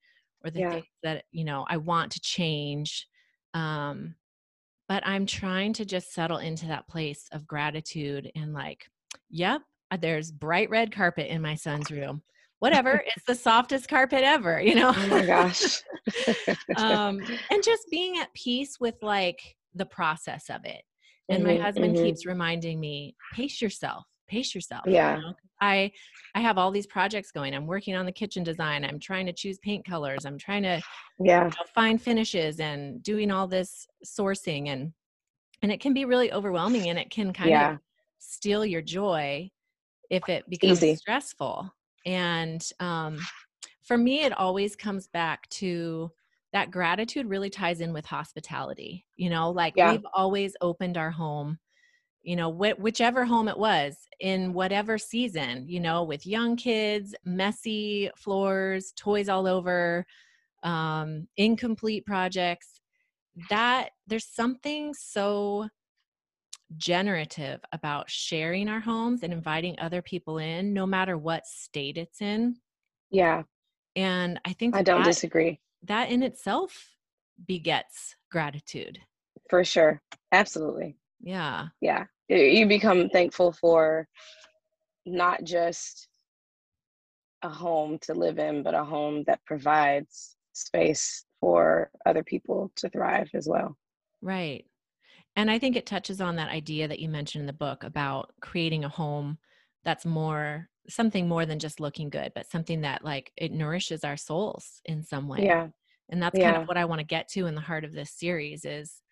or 0.45 0.51
the 0.51 0.61
yeah. 0.61 0.71
things 0.71 0.87
that 1.03 1.25
you 1.31 1.45
know 1.45 1.67
i 1.69 1.77
want 1.77 2.11
to 2.13 2.21
change 2.21 3.07
um 3.55 4.15
but 4.89 5.07
I'm 5.07 5.27
trying 5.27 5.75
to 5.75 5.85
just 5.85 6.13
settle 6.13 6.39
into 6.39 6.67
that 6.67 6.89
place 6.89 7.29
of 7.33 7.47
gratitude 7.47 8.31
and 8.35 8.53
like, 8.55 8.87
yep, 9.31 9.63
uh, 9.91 9.99
there's 10.01 10.33
bright 10.33 10.71
red 10.71 10.91
carpet 10.93 11.29
in 11.29 11.43
my 11.43 11.55
son's 11.55 11.91
room. 11.91 12.23
Whatever, 12.61 13.03
it's 13.07 13.25
the 13.27 13.35
softest 13.35 13.89
carpet 13.89 14.23
ever, 14.25 14.61
you 14.61 14.75
know? 14.75 14.95
Oh 14.97 15.07
my 15.07 15.25
gosh. 15.25 15.83
um, 16.77 17.23
and 17.51 17.63
just 17.63 17.85
being 17.91 18.19
at 18.19 18.33
peace 18.35 18.81
with 18.81 18.95
like 19.03 19.57
the 19.75 19.87
process 19.87 20.49
of 20.51 20.65
it. 20.65 20.83
And 21.31 21.45
my 21.45 21.55
Mhm, 21.55 21.63
husband 21.63 21.95
mhm. 21.95 22.03
keeps 22.03 22.25
reminding 22.27 22.81
me, 22.81 23.15
pace 23.33 23.61
yourself, 23.61 24.07
pace 24.29 24.55
yourself. 24.55 24.83
you 24.87 24.93
Yeah. 24.93 25.17
know? 25.21 25.35
I 25.61 25.91
I 26.35 26.41
have 26.41 26.59
all 26.59 26.71
these 26.71 26.87
projects 26.87 27.33
going. 27.33 27.55
I'm 27.55 27.67
working 27.67 27.97
on 27.97 28.07
the 28.07 28.13
kitchen 28.13 28.45
design. 28.45 28.85
I'm 28.85 29.01
trying 29.01 29.27
to 29.27 29.33
choose 29.33 29.59
paint 29.59 29.85
colors. 29.85 30.25
I'm 30.25 30.39
trying 30.39 30.63
to 30.63 30.81
Yeah. 31.19 31.45
you 31.45 31.51
know, 31.51 31.67
find 31.75 32.01
finishes 32.01 32.61
and 32.61 33.03
doing 33.03 33.31
all 33.31 33.49
this 33.49 33.87
sourcing 34.05 34.69
and 34.69 34.93
and 35.63 35.73
it 35.73 35.81
can 35.81 35.93
be 35.95 36.05
really 36.05 36.33
overwhelming 36.33 36.89
and 36.89 36.99
it 36.99 37.11
can 37.11 37.33
kind 37.33 37.51
Yeah. 37.51 37.73
of 37.75 37.79
steal 38.21 38.65
your 38.65 38.83
joy 38.83 39.51
if 40.11 40.29
it 40.29 40.49
becomes 40.49 40.79
Easy. 40.83 40.95
stressful. 40.95 41.75
And 42.07 42.65
um, 42.79 43.19
for 43.83 43.99
me, 43.99 44.23
it 44.25 44.33
always 44.33 44.77
comes 44.77 45.09
back 45.09 45.49
to 45.51 46.13
that 46.53 46.71
gratitude 46.71 47.27
really 47.29 47.51
ties 47.51 47.81
in 47.81 47.93
with 47.93 48.07
hospitality. 48.07 49.05
You 49.17 49.31
know, 49.31 49.51
like 49.51 49.75
Yeah. 49.77 49.91
we've 49.91 50.07
always 50.15 50.55
opened 50.61 50.97
our 50.97 51.11
home, 51.11 51.59
you 52.29 52.37
know, 52.37 52.53
wh- 52.53 52.79
whichever 52.79 53.25
home 53.25 53.49
it 53.49 53.57
was 53.57 53.97
in 54.21 54.53
whatever 54.53 54.99
season, 54.99 55.65
you 55.67 55.81
know, 55.81 56.05
with 56.05 56.27
young 56.27 56.57
kids, 56.57 57.15
messy 57.25 58.11
floors, 58.17 58.93
toys 58.97 59.31
all 59.31 59.47
over, 59.47 60.05
um, 60.63 61.27
incomplete 61.39 62.05
projects. 62.05 62.83
That 63.49 63.93
there's 64.07 64.27
something 64.27 64.93
so 64.93 65.71
generative 66.77 67.61
about 67.73 68.11
sharing 68.11 68.69
our 68.69 68.81
homes 68.81 69.23
and 69.23 69.33
inviting 69.33 69.79
other 69.79 70.03
people 70.03 70.37
in, 70.37 70.75
no 70.75 70.85
matter 70.87 71.17
what 71.17 71.47
state 71.47 71.97
it's 71.97 72.21
in. 72.21 72.57
Yeah. 73.11 73.45
And 73.97 74.39
I 74.45 74.53
think 74.53 74.77
I 74.77 74.83
don't 74.83 75.01
that, 75.01 75.07
disagree. 75.07 75.61
that 75.85 76.11
in 76.11 76.23
itself 76.23 76.91
begets 77.47 78.17
gratitude. 78.31 78.99
For 79.49 79.65
sure. 79.65 80.03
Absolutely. 80.31 80.99
Yeah. 81.23 81.69
Yeah. 81.81 82.05
You 82.29 82.67
become 82.67 83.09
thankful 83.09 83.53
for 83.53 84.07
not 85.07 85.45
just 85.45 86.09
a 87.43 87.49
home 87.49 87.99
to 88.03 88.15
live 88.15 88.39
in, 88.39 88.63
but 88.63 88.75
a 88.75 88.85
home 88.85 89.25
that 89.27 89.45
provides 89.47 90.37
space 90.53 91.25
for 91.41 91.91
other 92.05 92.23
people 92.23 92.71
to 92.77 92.89
thrive 92.89 93.31
as 93.35 93.49
well. 93.49 93.77
Right. 94.21 94.65
And 95.37 95.51
I 95.51 95.59
think 95.59 95.77
it 95.77 95.87
touches 95.87 96.21
on 96.21 96.37
that 96.37 96.51
idea 96.51 96.89
that 96.89 96.99
you 96.99 97.09
mentioned 97.09 97.43
in 97.43 97.47
the 97.47 97.53
book 97.53 97.85
about 97.85 98.33
creating 98.41 98.85
a 98.85 98.89
home 98.89 99.39
that's 99.85 100.05
more 100.05 100.69
something 100.89 101.29
more 101.29 101.47
than 101.47 101.59
just 101.59 101.81
looking 101.81 102.09
good, 102.09 102.33
but 102.35 102.51
something 102.51 102.81
that 102.81 103.05
like 103.05 103.31
it 103.37 103.53
nourishes 103.53 104.05
our 104.05 104.17
souls 104.17 104.81
in 104.87 105.03
some 105.03 105.29
way. 105.29 105.45
Yeah. 105.45 105.69
And 106.09 106.23
that's 106.23 106.39
kind 106.39 106.57
of 106.57 106.67
what 106.67 106.79
I 106.79 106.87
want 106.87 107.01
to 107.01 107.07
get 107.07 107.29
to 107.31 107.47
in 107.47 107.55
the 107.55 107.61
heart 107.61 107.85
of 107.85 107.93
this 107.93 108.11
series 108.11 108.65
is 108.65 109.03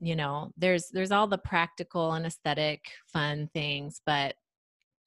you 0.00 0.16
know, 0.16 0.52
there's 0.56 0.88
there's 0.88 1.12
all 1.12 1.26
the 1.26 1.38
practical 1.38 2.12
and 2.12 2.26
aesthetic 2.26 2.84
fun 3.06 3.48
things, 3.52 4.00
but 4.06 4.34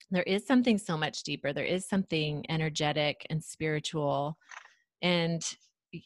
there 0.09 0.23
is 0.23 0.45
something 0.45 0.77
so 0.77 0.97
much 0.97 1.23
deeper. 1.23 1.53
There 1.53 1.63
is 1.63 1.87
something 1.87 2.45
energetic 2.49 3.25
and 3.29 3.43
spiritual 3.43 4.37
and 5.01 5.43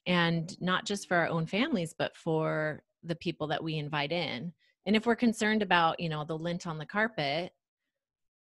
and 0.06 0.60
not 0.62 0.86
just 0.86 1.08
for 1.08 1.18
our 1.18 1.28
own 1.28 1.46
families 1.46 1.94
but 1.98 2.16
for 2.16 2.82
the 3.04 3.16
people 3.16 3.48
that 3.48 3.64
we 3.64 3.76
invite 3.76 4.12
in 4.12 4.52
and 4.86 4.96
if 4.96 5.06
we're 5.06 5.16
concerned 5.16 5.62
about 5.62 6.00
you 6.00 6.10
know 6.10 6.24
the 6.24 6.38
lint 6.38 6.66
on 6.66 6.78
the 6.78 6.86
carpet 6.86 7.52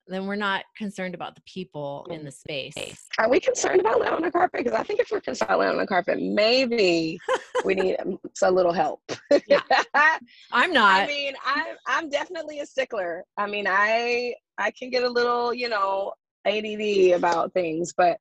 then 0.07 0.27
we're 0.27 0.35
not 0.35 0.63
concerned 0.77 1.15
about 1.15 1.35
the 1.35 1.41
people 1.41 2.07
in 2.11 2.23
the 2.23 2.31
space 2.31 2.75
Are 3.17 3.29
we 3.29 3.39
concerned 3.39 3.79
about 3.79 3.99
laying 3.99 4.13
on 4.13 4.21
the 4.21 4.31
carpet? 4.31 4.63
Because 4.63 4.77
I 4.77 4.83
think 4.83 4.99
if 4.99 5.09
we're 5.11 5.21
concerned 5.21 5.49
about 5.49 5.59
laying 5.59 5.71
on 5.71 5.77
the 5.77 5.87
carpet, 5.87 6.21
maybe 6.21 7.19
we 7.63 7.75
need 7.75 7.97
a 8.43 8.51
little 8.51 8.73
help. 8.73 9.01
Yeah. 9.47 9.61
i'm 10.51 10.71
not 10.71 11.01
I 11.01 11.07
mean, 11.07 11.33
I'm 11.45 11.75
I'm 11.87 12.09
definitely 12.09 12.59
a 12.59 12.65
stickler. 12.65 13.23
I 13.37 13.47
mean, 13.47 13.65
I 13.67 14.35
I 14.57 14.71
can 14.71 14.89
get 14.89 15.03
a 15.03 15.09
little, 15.09 15.53
you 15.53 15.69
know, 15.69 16.13
ADD 16.45 17.15
about 17.15 17.53
things, 17.53 17.93
but 17.95 18.19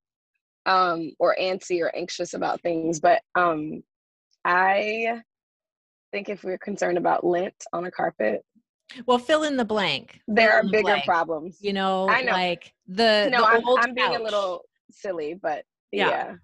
um, 0.66 1.12
or 1.18 1.36
antsy 1.40 1.82
or 1.82 1.94
anxious 1.94 2.34
about 2.34 2.60
things. 2.62 3.00
But 3.00 3.20
um, 3.34 3.82
I 4.44 5.20
think 6.12 6.28
if 6.28 6.44
we're 6.44 6.58
concerned 6.58 6.98
about 6.98 7.24
lint 7.24 7.54
on 7.72 7.84
a 7.84 7.90
carpet, 7.90 8.44
well 9.06 9.18
fill 9.18 9.42
in 9.44 9.56
the 9.56 9.64
blank 9.64 10.20
there 10.28 10.50
Fill 10.50 10.58
are 10.58 10.62
the 10.64 10.68
bigger 10.70 10.82
blank. 10.82 11.04
problems. 11.04 11.58
you 11.60 11.72
know, 11.72 12.08
I 12.08 12.22
know. 12.22 12.32
like 12.32 12.74
the 12.86 13.28
no, 13.30 13.38
the 13.38 13.46
I'm 13.46 13.62
I'm 13.88 13.94
being 13.94 14.14
a 14.16 14.22
little 14.22 14.62
silly, 14.90 15.34
but 15.34 15.64
Yeah. 15.92 16.08
yeah, 16.08 16.34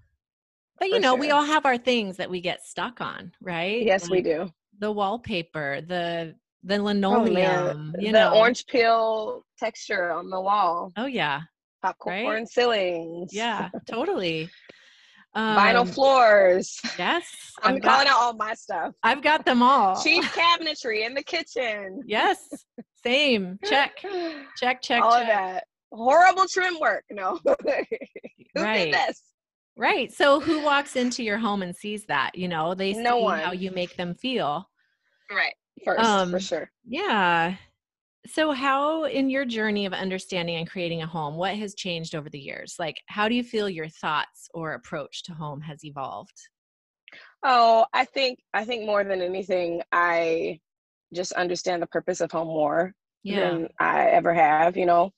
but 0.79 0.91
you 0.91 1.01
know 1.01 1.15
we 1.15 1.31
all 1.31 1.45
have 1.45 1.67
our 1.67 1.79
things 1.79 2.17
that 2.17 2.31
we 2.31 2.41
get 2.41 2.65
stuck 2.65 3.01
on 3.01 3.33
right 3.41 3.83
yes, 3.83 4.09
we 4.11 4.23
do. 4.23 4.51
the 4.79 4.91
wallpaper 4.91 5.81
the 5.87 6.35
the 6.65 6.77
Oh 6.77 6.83
linoleum 6.83 7.33
man, 7.35 7.95
you 7.99 8.13
the 8.13 8.21
know 8.21 8.35
orange 8.35 8.67
peel 8.67 9.45
texture 9.59 10.11
on 10.13 10.29
the 10.31 10.41
wall, 10.41 10.93
oh 10.97 11.07
yeah 11.07 11.43
popcorn 11.83 12.25
Right? 12.25 12.49
ceilings, 12.49 13.31
yeah 13.33 13.71
totally 13.87 14.49
vinyl 15.37 15.81
Um, 15.81 15.87
floors. 15.87 16.81
yes 16.99 17.25
I'm 17.63 17.77
I've 17.77 17.83
calling 17.83 18.07
got, 18.07 18.15
out 18.17 18.23
all 18.23 18.33
my 18.35 18.55
stuff. 18.55 18.95
I've 19.03 19.23
got 19.23 19.45
them 19.45 19.63
all 19.63 20.03
Cheap 20.03 20.25
cabinetry 20.25 21.07
in 21.07 21.15
the 21.15 21.23
kitchen. 21.23 22.03
yes 22.07 22.39
same 23.05 23.59
check 23.65 23.93
check 24.57 24.83
check 24.83 25.03
all 25.03 25.13
check 25.13 25.23
of 25.23 25.27
that. 25.29 25.65
Horrible 25.93 26.47
trim 26.49 26.79
work. 26.81 27.05
No. 27.11 27.39
Who 28.55 28.63
Right. 28.63 28.85
did 28.87 28.95
this? 28.95 29.23
right 29.77 30.13
so 30.13 30.41
who 30.41 30.61
walks 30.63 30.97
into 30.97 31.23
your 31.23 31.39
home 31.39 31.63
and 31.63 31.75
sees 31.75 32.05
that 32.07 32.35
you 32.35 32.49
know 32.49 32.75
they 32.75 32.93
see 32.93 33.01
No 33.03 33.29
how 33.29 33.53
you 33.53 33.71
make 33.71 33.97
them 33.97 34.15
feel 34.15 34.69
Right. 35.31 35.55
First, 35.85 36.01
Um, 36.05 36.31
for 36.33 36.41
sure. 36.41 36.71
yeah 36.87 37.55
so 38.27 38.53
how 38.53 39.05
in 39.05 39.31
your 39.31 39.45
journey 39.45 39.87
of 39.87 39.93
understanding 39.93 40.57
and 40.57 40.69
creating 40.71 41.03
a 41.03 41.07
home 41.07 41.37
what 41.37 41.55
has 41.57 41.75
changed 41.75 42.15
over 42.15 42.29
the 42.29 42.39
years 42.39 42.77
like 42.79 42.97
how 43.07 43.29
do 43.29 43.35
you 43.35 43.43
feel 43.43 43.69
your 43.69 43.89
thoughts 43.89 44.49
or 44.55 44.75
approach 44.75 45.23
to 45.23 45.33
home 45.33 45.61
has 45.61 45.85
evolved 45.85 46.49
Oh, 47.43 47.87
I 47.93 48.05
think 48.05 48.39
I 48.53 48.65
think 48.65 48.85
more 48.85 49.03
than 49.05 49.23
anything, 49.23 49.83
I 49.93 50.61
just 51.15 51.33
understand 51.33 51.83
the 51.83 51.87
purpose 51.87 52.21
of 52.21 52.31
home 52.31 52.49
more 52.49 52.95
yeah 53.23 53.37
than 53.37 53.69
I 53.81 54.07
ever 54.09 54.35
have. 54.35 54.77
You 54.77 54.87
know, 54.87 55.11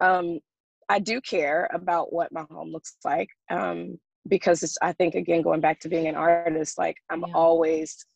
um, 0.00 0.40
I 0.88 0.98
do 0.98 1.20
care 1.20 1.68
about 1.74 2.12
what 2.12 2.32
my 2.32 2.44
home 2.50 2.72
looks 2.72 2.96
like 3.04 3.28
um, 3.50 3.98
because 4.28 4.62
it's, 4.62 4.78
I 4.82 4.92
think 4.92 5.14
again 5.14 5.42
going 5.42 5.60
back 5.60 5.80
to 5.80 5.88
being 5.88 6.06
an 6.08 6.16
artist, 6.16 6.78
like 6.78 6.96
I'm 7.10 7.24
Yeah. 7.24 7.34
always, 7.34 8.06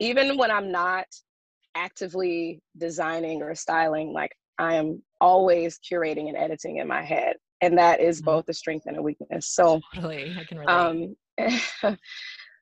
even 0.00 0.36
when 0.38 0.50
I'm 0.50 0.70
not 0.70 1.06
actively 1.74 2.60
designing 2.76 3.42
or 3.42 3.54
styling, 3.54 4.12
like 4.12 4.32
I 4.58 4.74
am 4.74 5.02
always 5.20 5.78
curating 5.78 6.28
and 6.28 6.36
editing 6.36 6.78
in 6.78 6.88
my 6.88 7.02
head, 7.02 7.36
and 7.60 7.78
that 7.78 8.00
is 8.00 8.20
Mhm. 8.20 8.24
both 8.24 8.48
a 8.48 8.54
strength 8.54 8.86
and 8.86 8.96
a 8.96 9.02
weakness. 9.02 9.48
So 9.48 9.80
totally 9.94 10.34
i 10.38 10.44
can 10.44 10.58
relate 10.58 11.16
um 11.38 11.96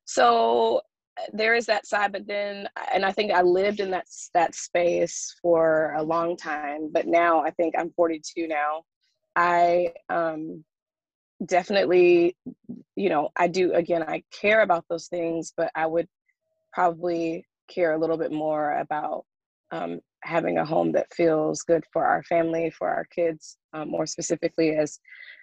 so 0.05 0.81
uh, 1.19 1.23
there 1.33 1.55
is 1.55 1.67
that 1.67 1.87
side 1.87 2.13
but 2.13 2.27
then 2.27 2.69
and 2.93 3.05
i 3.05 3.13
think 3.13 3.33
i 3.33 3.43
lived 3.43 3.81
in 3.81 3.91
that 3.91 4.07
that 4.35 4.55
space 4.55 5.35
for 5.43 5.93
a 5.97 6.03
long 6.03 6.37
time 6.37 6.91
but 6.93 7.07
now 7.07 7.41
i 7.43 7.51
think 7.51 7.75
i'm 7.79 7.91
42 7.91 8.47
now 8.47 8.83
i 9.37 9.93
um 10.09 10.65
definitely 11.47 12.37
you 12.97 13.09
know 13.09 13.31
i 13.37 13.47
do 13.47 13.73
again 13.75 14.03
i 14.03 14.23
care 14.33 14.63
about 14.63 14.85
those 14.91 15.09
things 15.09 15.53
but 15.57 15.71
i 15.75 15.87
would 15.87 16.09
probably 16.73 17.45
care 17.69 17.93
a 17.93 17.99
little 17.99 18.19
bit 18.19 18.33
more 18.33 18.79
about 18.79 19.25
um, 19.71 20.01
having 20.23 20.59
a 20.59 20.65
home 20.65 20.93
that 20.93 21.13
feels 21.15 21.63
good 21.63 21.85
for 21.93 22.05
our 22.05 22.23
family 22.25 22.71
for 22.71 22.89
our 22.89 23.05
kids 23.15 23.59
um, 23.75 23.91
more 23.91 24.07
specifically 24.07 24.75
as 24.77 24.99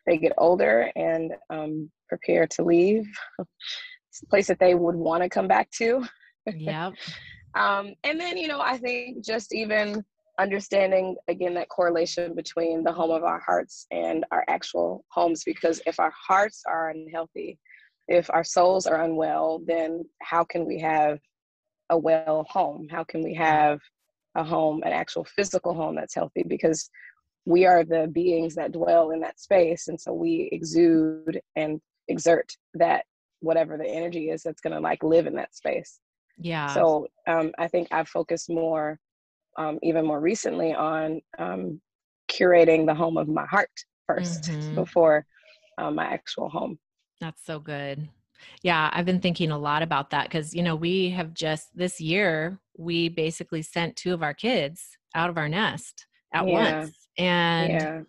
they 0.06 0.18
get 0.18 0.34
older 0.38 0.92
and 0.96 1.34
um, 1.50 1.90
prepare 2.10 2.48
to 2.48 2.64
leave. 2.64 3.08
It's 3.40 4.24
a 4.24 4.28
place 4.28 4.48
that 4.48 4.60
they 4.60 4.76
would 4.76 4.96
want 4.96 5.24
to 5.24 5.30
come 5.30 5.48
back 5.48 5.70
to. 5.72 6.06
Yep. 6.46 6.94
Um, 7.56 7.94
and 8.04 8.20
then 8.20 8.36
you 8.38 8.50
know 8.50 8.60
i 8.60 8.78
think 8.78 9.24
just 9.24 9.54
even 9.54 10.04
understanding 10.40 11.16
again 11.30 11.54
that 11.54 11.70
correlation 11.70 12.36
between 12.36 12.84
the 12.84 12.92
home 12.92 13.12
of 13.12 13.24
our 13.24 13.40
hearts 13.40 13.88
and 13.92 14.26
our 14.32 14.44
actual 14.50 15.06
homes 15.10 15.44
because 15.46 15.82
if 15.88 15.98
our 15.98 16.12
hearts 16.28 16.64
are 16.68 16.90
unhealthy 16.90 17.58
if 18.10 18.30
our 18.30 18.44
souls 18.44 18.86
are 18.86 19.04
unwell 19.04 19.62
then 19.66 20.04
how 20.22 20.44
can 20.44 20.66
we 20.66 20.78
have 20.78 21.18
a 21.90 21.98
well 21.98 22.46
home 22.50 22.88
how 22.90 23.04
can 23.04 23.22
we 23.24 23.34
have 23.34 23.80
a 24.36 24.44
home 24.44 24.82
an 24.84 24.92
actual 24.92 25.24
physical 25.26 25.74
home 25.74 25.96
that's 25.96 26.16
healthy 26.16 26.44
because 26.48 26.90
we 27.46 27.66
are 27.66 27.84
the 27.84 28.08
beings 28.12 28.56
that 28.56 28.72
dwell 28.72 29.12
in 29.12 29.20
that 29.20 29.40
space 29.40 29.88
and 29.88 30.00
so 30.00 30.12
we 30.14 30.50
exude 30.52 31.40
and 31.56 31.80
exert 32.08 32.52
that 32.74 33.06
whatever 33.42 33.78
the 33.78 33.86
energy 33.88 34.30
is 34.30 34.42
that's 34.44 34.62
going 34.62 34.74
to 34.74 34.80
like 34.80 35.04
live 35.04 35.28
in 35.28 35.36
that 35.36 35.56
space 35.56 36.00
yeah 36.38 36.74
so 36.74 37.08
um, 37.28 37.52
I 37.58 37.68
think 37.68 37.88
I've 37.92 38.10
focused 38.10 38.50
more, 38.50 39.00
um, 39.58 39.80
even 39.84 40.06
more 40.06 40.20
recently, 40.20 40.74
on 40.74 41.22
um, 41.38 41.80
curating 42.32 42.86
the 42.86 42.96
home 42.96 43.18
of 43.18 43.28
my 43.28 43.46
heart 43.46 43.70
1st 44.10 44.50
Mhm. 44.50 44.76
before 44.76 45.26
um, 45.78 45.96
my 45.96 46.06
actual 46.06 46.50
home. 46.50 46.80
That's 47.22 47.44
so 47.44 47.60
good. 47.60 48.10
Yeah, 48.64 48.90
I've 48.94 49.06
been 49.06 49.22
thinking 49.22 49.52
a 49.52 49.58
lot 49.58 49.82
about 49.82 50.10
that 50.12 50.28
because, 50.28 50.54
you 50.54 50.64
know, 50.64 50.76
we 50.76 51.10
have 51.12 51.34
just 51.34 51.70
this 51.76 52.00
year, 52.02 52.60
we 52.78 53.10
basically 53.10 53.62
sent 53.62 53.96
two 53.96 54.14
of 54.14 54.24
our 54.24 54.34
kids 54.34 54.98
out 55.14 55.30
of 55.30 55.38
our 55.38 55.50
nest 55.50 56.08
at 56.34 56.48
Yeah. 56.48 56.82
once. 56.82 57.08
And 57.18 57.72
yeah. 57.72 58.02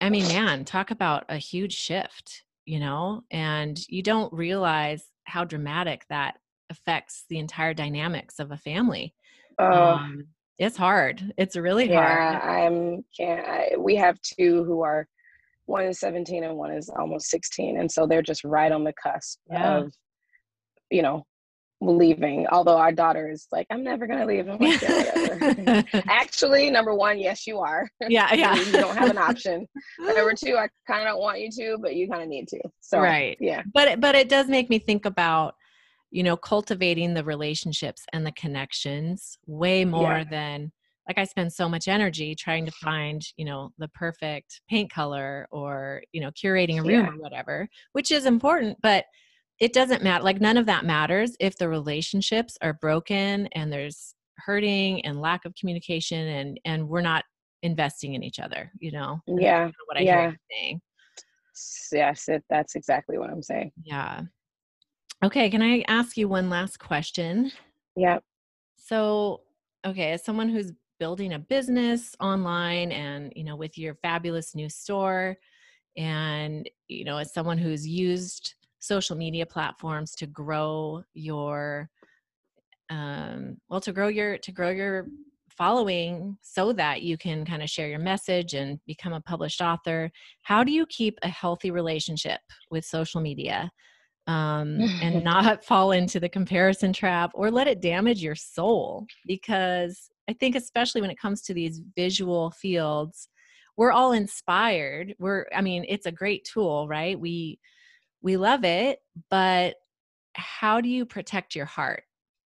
I 0.00 0.10
mean, 0.10 0.26
man, 0.28 0.64
talk 0.64 0.90
about 0.90 1.24
a 1.28 1.36
huge 1.36 1.74
shift, 1.74 2.44
you 2.64 2.80
know, 2.80 3.22
and 3.30 3.78
you 3.88 4.02
don't 4.02 4.32
realize 4.32 5.04
how 5.24 5.44
dramatic 5.44 6.04
that 6.10 6.38
affects 6.70 7.24
the 7.28 7.38
entire 7.38 7.74
dynamics 7.74 8.38
of 8.38 8.50
a 8.50 8.56
family. 8.56 9.14
Oh, 9.58 9.94
Um, 9.94 10.28
it's 10.58 10.76
hard. 10.76 11.32
It's 11.36 11.56
really 11.56 11.88
yeah. 11.88 12.38
hard. 12.40 12.42
I'm 12.42 13.04
can't. 13.16 13.46
I, 13.46 13.72
we 13.78 13.96
have 13.96 14.20
two 14.20 14.64
who 14.64 14.82
are 14.82 15.08
one 15.70 15.84
is 15.84 15.98
17 16.00 16.44
and 16.44 16.56
one 16.56 16.72
is 16.72 16.88
almost 16.90 17.30
16, 17.30 17.78
and 17.78 17.90
so 17.90 18.06
they're 18.06 18.22
just 18.22 18.44
right 18.44 18.72
on 18.72 18.84
the 18.84 18.92
cusp 19.02 19.38
Yeah. 19.50 19.78
of, 19.78 19.92
you 20.90 21.02
know, 21.02 21.24
leaving. 21.80 22.46
Although 22.48 22.76
our 22.76 22.92
daughter 22.92 23.30
is 23.30 23.46
like, 23.52 23.66
I'm 23.70 23.82
never 23.82 24.06
gonna 24.06 24.26
leave. 24.26 24.46
Like, 24.46 24.82
yeah. 24.82 25.82
Actually, 26.08 26.68
number 26.70 26.94
one, 26.94 27.18
yes, 27.18 27.46
you 27.46 27.58
are. 27.60 27.88
yeah, 28.08 28.34
yeah. 28.42 28.54
you 28.56 28.72
don't 28.72 28.96
have 28.96 29.08
an 29.10 29.16
option. 29.18 29.66
Number 29.98 30.34
two, 30.34 30.56
I 30.58 30.68
kind 30.86 31.02
of 31.02 31.14
don't 31.14 31.20
want 31.20 31.40
you 31.40 31.50
to, 31.52 31.78
but 31.80 31.96
you 31.96 32.06
kind 32.08 32.22
of 32.22 32.28
need 32.28 32.48
to. 32.48 32.60
So, 32.80 33.00
Right. 33.00 33.36
yeah, 33.40 33.62
but 33.72 33.88
it, 33.88 34.00
but 34.00 34.14
it 34.14 34.28
does 34.28 34.46
make 34.48 34.68
me 34.68 34.78
think 34.78 35.06
about 35.06 35.54
you 36.10 36.22
know 36.24 36.36
cultivating 36.36 37.14
the 37.14 37.24
relationships 37.24 38.04
and 38.12 38.26
the 38.26 38.32
connections 38.32 39.38
way 39.46 39.84
more 39.84 40.18
Yeah. 40.18 40.24
than 40.30 40.72
like 41.10 41.18
i 41.18 41.24
spend 41.24 41.52
so 41.52 41.68
much 41.68 41.88
energy 41.88 42.36
trying 42.36 42.64
to 42.64 42.70
find 42.70 43.20
you 43.36 43.44
know 43.44 43.70
the 43.78 43.88
perfect 43.88 44.60
paint 44.68 44.88
color 44.92 45.48
or 45.50 46.00
you 46.12 46.20
know 46.20 46.30
curating 46.30 46.78
a 46.78 46.82
room 46.82 46.90
Yeah. 47.04 47.08
or 47.10 47.16
whatever 47.18 47.68
which 47.94 48.12
is 48.12 48.26
important 48.26 48.78
but 48.80 49.04
it 49.58 49.72
doesn't 49.72 50.04
matter 50.04 50.22
like 50.22 50.40
none 50.40 50.56
of 50.56 50.66
that 50.66 50.84
matters 50.84 51.32
if 51.40 51.56
the 51.56 51.68
relationships 51.68 52.56
are 52.62 52.74
broken 52.74 53.48
and 53.48 53.72
there's 53.72 54.14
hurting 54.38 55.04
and 55.04 55.20
lack 55.20 55.44
of 55.44 55.52
communication 55.56 56.28
and 56.28 56.60
and 56.64 56.88
we're 56.88 57.00
not 57.00 57.24
investing 57.64 58.14
in 58.14 58.22
each 58.22 58.38
other 58.38 58.70
you 58.78 58.92
know 58.92 59.18
And 59.26 59.42
yeah, 59.42 59.64
what 59.86 59.96
i 59.96 60.00
hear 60.00 60.06
yeah. 60.14 60.30
you 60.30 60.36
saying 60.52 60.80
yes. 61.92 62.28
It, 62.28 62.44
that's 62.48 62.76
exactly 62.76 63.18
what 63.18 63.30
I'm 63.30 63.42
saying. 63.42 63.72
yeah 63.82 64.20
okay 65.24 65.50
can 65.50 65.60
i 65.60 65.82
ask 65.88 66.16
you 66.16 66.28
one 66.28 66.48
last 66.48 66.78
question 66.78 67.50
Yeah, 67.96 68.20
So, 68.76 69.40
okay, 69.84 70.12
as 70.12 70.24
someone 70.24 70.48
who's 70.48 70.72
building 71.00 71.32
a 71.32 71.38
business 71.38 72.14
online 72.20 72.92
and, 72.92 73.32
you 73.34 73.42
know, 73.42 73.56
with 73.56 73.76
your 73.76 73.96
fabulous 73.96 74.54
new 74.54 74.68
store, 74.68 75.36
and, 75.96 76.70
you 76.86 77.04
know, 77.04 77.16
as 77.16 77.34
someone 77.34 77.58
who's 77.58 77.88
used 77.88 78.54
social 78.78 79.16
media 79.16 79.44
platforms 79.44 80.12
to 80.12 80.26
grow 80.26 81.02
your, 81.14 81.90
um, 82.90 83.56
well, 83.68 83.80
to 83.80 83.92
grow 83.92 84.06
your, 84.06 84.38
to 84.38 84.52
grow 84.52 84.70
your 84.70 85.08
following 85.48 86.38
so 86.42 86.72
that 86.72 87.02
you 87.02 87.18
can 87.18 87.44
kind 87.44 87.62
of 87.62 87.68
share 87.68 87.88
your 87.88 87.98
message 87.98 88.54
and 88.54 88.78
become 88.86 89.12
a 89.12 89.20
published 89.20 89.60
author, 89.60 90.10
how 90.42 90.62
do 90.62 90.70
you 90.70 90.86
keep 90.86 91.18
a 91.22 91.28
healthy 91.28 91.72
relationship 91.72 92.40
with 92.70 92.84
social 92.84 93.20
media? 93.20 93.70
um, 94.26 94.80
and 95.02 95.24
not 95.24 95.64
fall 95.64 95.92
into 95.92 96.20
the 96.20 96.28
comparison 96.28 96.92
trap 96.92 97.30
or 97.34 97.50
let 97.50 97.66
it 97.66 97.80
damage 97.80 98.22
your 98.22 98.34
soul. 98.34 99.06
Because 99.26 100.10
I 100.30 100.32
think, 100.34 100.54
especially 100.54 101.00
when 101.00 101.10
it 101.10 101.18
comes 101.18 101.42
to 101.42 101.54
these 101.54 101.82
visual 101.96 102.52
fields, 102.52 103.28
we're 103.76 103.90
all 103.90 104.12
inspired. 104.12 105.16
We're, 105.18 105.46
I 105.52 105.60
mean, 105.60 105.84
it's 105.88 106.06
a 106.06 106.12
great 106.12 106.44
tool, 106.44 106.86
right? 106.86 107.18
We 107.18 107.58
we 108.22 108.36
love 108.36 108.64
it, 108.64 109.00
but 109.28 109.74
how 110.34 110.80
do 110.80 110.88
you 110.88 111.04
protect 111.04 111.56
your 111.56 111.66
heart 111.66 112.04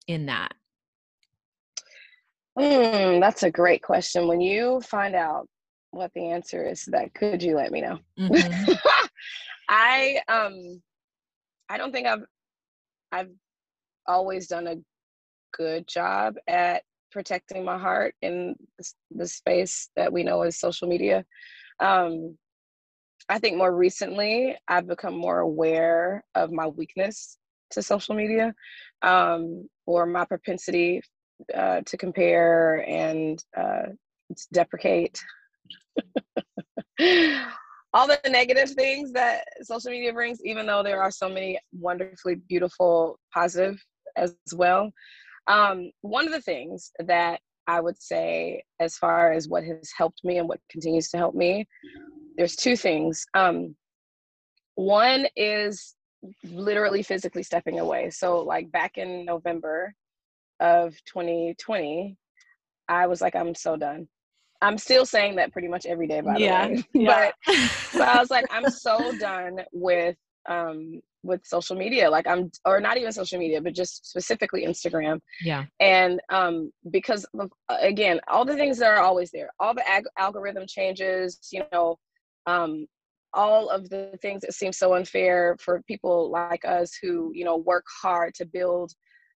in 0.07 0.27
that? 0.27 0.53
Mm, 2.57 3.19
that's 3.19 3.43
a 3.43 3.51
great 3.51 3.83
question. 3.83 4.29
When 4.29 4.39
you 4.39 4.79
find 4.79 5.13
out 5.13 5.45
what 5.91 6.11
the 6.15 6.29
answer 6.29 6.63
is 6.63 6.85
to 6.85 6.91
that, 6.91 7.13
could 7.13 7.43
you 7.43 7.57
let 7.57 7.73
me 7.73 7.81
know? 7.81 7.99
Mhm. 8.17 8.79
I 9.67 10.21
um 10.29 10.81
I 11.67 11.77
don't 11.77 11.91
think 11.91 12.07
I've 12.07 12.23
I've 13.11 13.31
always 14.07 14.47
done 14.47 14.67
a 14.67 14.75
good 15.51 15.89
job 15.89 16.35
at 16.47 16.81
protecting 17.15 17.63
my 17.63 17.77
heart 17.77 18.13
in 18.21 18.53
the 19.09 19.25
space 19.25 19.89
that 19.95 20.11
we 20.11 20.21
know 20.21 20.41
as 20.41 20.59
social 20.59 20.87
media. 20.87 21.23
Um 21.79 22.37
I 23.29 23.39
think 23.39 23.57
more 23.57 23.73
recently 23.75 24.57
I've 24.67 24.87
become 24.87 25.17
more 25.17 25.39
aware 25.39 26.25
of 26.35 26.51
my 26.51 26.67
weakness 26.67 27.37
to 27.71 27.81
social 27.81 28.15
media 28.15 28.53
um, 29.01 29.67
or 29.87 30.05
my 30.05 30.25
propensity 30.25 31.01
uh, 31.53 31.81
to 31.85 31.97
compare 31.97 32.85
and 32.87 33.43
uh, 33.57 33.87
deprecate 34.53 35.19
all 37.93 38.07
the 38.07 38.19
negative 38.29 38.69
things 38.71 39.11
that 39.13 39.45
social 39.61 39.89
media 39.89 40.13
brings, 40.13 40.43
even 40.43 40.65
though 40.65 40.83
there 40.83 41.01
are 41.01 41.11
so 41.11 41.29
many 41.29 41.57
wonderfully 41.71 42.35
beautiful, 42.35 43.17
positive 43.33 43.81
as 44.17 44.35
well. 44.53 44.91
Um, 45.47 45.91
one 46.01 46.25
of 46.25 46.33
the 46.33 46.41
things 46.41 46.91
that 46.99 47.39
I 47.67 47.81
would 47.81 48.01
say, 48.01 48.63
as 48.79 48.97
far 48.97 49.31
as 49.31 49.47
what 49.47 49.63
has 49.63 49.91
helped 49.95 50.23
me 50.23 50.37
and 50.37 50.47
what 50.47 50.59
continues 50.69 51.09
to 51.09 51.17
help 51.17 51.35
me, 51.35 51.67
there's 52.37 52.55
two 52.55 52.75
things. 52.75 53.25
Um, 53.33 53.75
one 54.75 55.27
is 55.35 55.95
literally 56.43 57.03
physically 57.03 57.43
stepping 57.43 57.79
away. 57.79 58.09
So, 58.09 58.39
like 58.39 58.71
back 58.71 58.97
in 58.97 59.25
November 59.25 59.93
of 60.59 60.93
2020, 61.05 62.17
I 62.87 63.07
was 63.07 63.21
like, 63.21 63.35
I'm 63.35 63.55
so 63.55 63.77
done. 63.77 64.07
I'm 64.61 64.77
still 64.77 65.05
saying 65.05 65.35
that 65.35 65.51
pretty 65.51 65.67
much 65.67 65.85
every 65.85 66.07
day, 66.07 66.21
by 66.21 66.39
the 66.39 66.39
Yeah, 66.39 66.67
way. 66.69 66.83
yeah. 66.93 67.29
but 67.45 67.55
but 67.93 68.07
I 68.07 68.19
was 68.19 68.31
like, 68.31 68.45
I'm 68.51 68.69
so 68.69 69.11
done 69.13 69.59
with 69.73 70.15
um 70.47 71.01
with 71.25 71.45
social 71.45 71.75
media. 71.75 72.09
Like 72.09 72.27
I'm 72.27 72.51
or 72.65 72.79
not 72.79 72.97
even 72.97 73.11
social 73.11 73.39
media, 73.39 73.61
but 73.61 73.73
just 73.73 74.07
specifically 74.09 74.65
Instagram. 74.65 75.19
yeah, 75.41 75.65
And 75.79 76.21
um 76.29 76.71
because 76.91 77.25
of, 77.39 77.51
again, 77.69 78.19
all 78.27 78.45
the 78.45 78.55
things 78.55 78.77
that 78.79 78.91
are 78.91 79.03
always 79.03 79.31
there, 79.31 79.49
all 79.59 79.73
the 79.73 79.87
ag- 79.87 80.05
algorithm 80.17 80.65
changes, 80.67 81.39
you 81.51 81.63
know, 81.71 81.97
um 82.45 82.85
all 83.33 83.69
of 83.69 83.89
the 83.89 84.17
things 84.21 84.41
that 84.41 84.53
seem 84.53 84.71
so 84.71 84.93
unfair 84.95 85.57
for 85.59 85.81
people 85.87 86.31
like 86.31 86.63
us 86.63 86.97
who, 87.01 87.31
you 87.33 87.43
know, 87.43 87.57
work 87.57 87.83
hard 88.01 88.33
to 88.35 88.45
build 88.45 88.93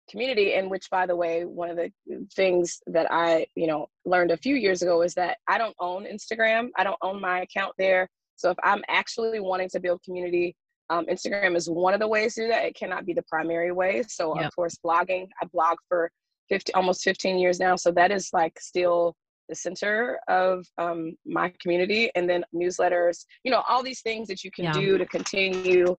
community 0.09 0.53
and 0.53 0.69
which 0.69 0.89
by 0.89 1.05
the 1.05 1.15
way 1.15 1.45
one 1.45 1.69
of 1.69 1.77
the 1.77 1.91
things 2.35 2.81
that 2.87 3.07
i 3.11 3.45
you 3.55 3.67
know 3.67 3.87
learned 4.05 4.31
a 4.31 4.37
few 4.37 4.55
years 4.55 4.81
ago 4.81 5.01
is 5.01 5.13
that 5.13 5.37
i 5.47 5.57
don't 5.57 5.75
own 5.79 6.05
instagram 6.05 6.69
i 6.77 6.83
don't 6.83 6.97
own 7.01 7.19
my 7.19 7.41
account 7.41 7.73
there 7.77 8.07
so 8.35 8.49
if 8.51 8.57
i'm 8.63 8.83
actually 8.87 9.39
wanting 9.39 9.69
to 9.69 9.79
build 9.79 10.01
community 10.03 10.55
um, 10.89 11.05
instagram 11.07 11.55
is 11.55 11.69
one 11.69 11.93
of 11.93 11.99
the 11.99 12.07
ways 12.07 12.35
to 12.35 12.41
do 12.43 12.47
that. 12.49 12.65
It 12.65 12.75
cannot 12.75 13.05
be 13.05 13.13
the 13.13 13.23
primary 13.23 13.71
way. 13.71 14.03
So 14.07 14.35
Yep. 14.35 14.45
of 14.47 14.55
course 14.55 14.77
blogging 14.85 15.27
i 15.41 15.45
blog 15.51 15.77
for 15.89 16.09
50 16.49 16.73
almost 16.75 17.03
15 17.03 17.37
years 17.39 17.59
now. 17.59 17.75
So 17.75 17.91
that 17.93 18.11
is 18.11 18.29
like 18.33 18.59
still 18.59 19.15
the 19.49 19.55
center 19.55 20.19
of 20.27 20.65
um, 20.77 21.15
my 21.25 21.51
community. 21.59 22.11
And 22.15 22.29
then 22.29 22.43
newsletters 22.53 23.25
you 23.43 23.51
know 23.51 23.63
all 23.67 23.81
these 23.83 24.01
things 24.01 24.27
that 24.27 24.43
you 24.43 24.51
can 24.51 24.65
Yeah. 24.65 24.73
do 24.73 24.97
to 24.97 25.05
continue 25.05 25.95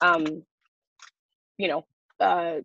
um, 0.00 0.24
you 1.58 1.68
know 1.68 1.84
uh, 2.20 2.58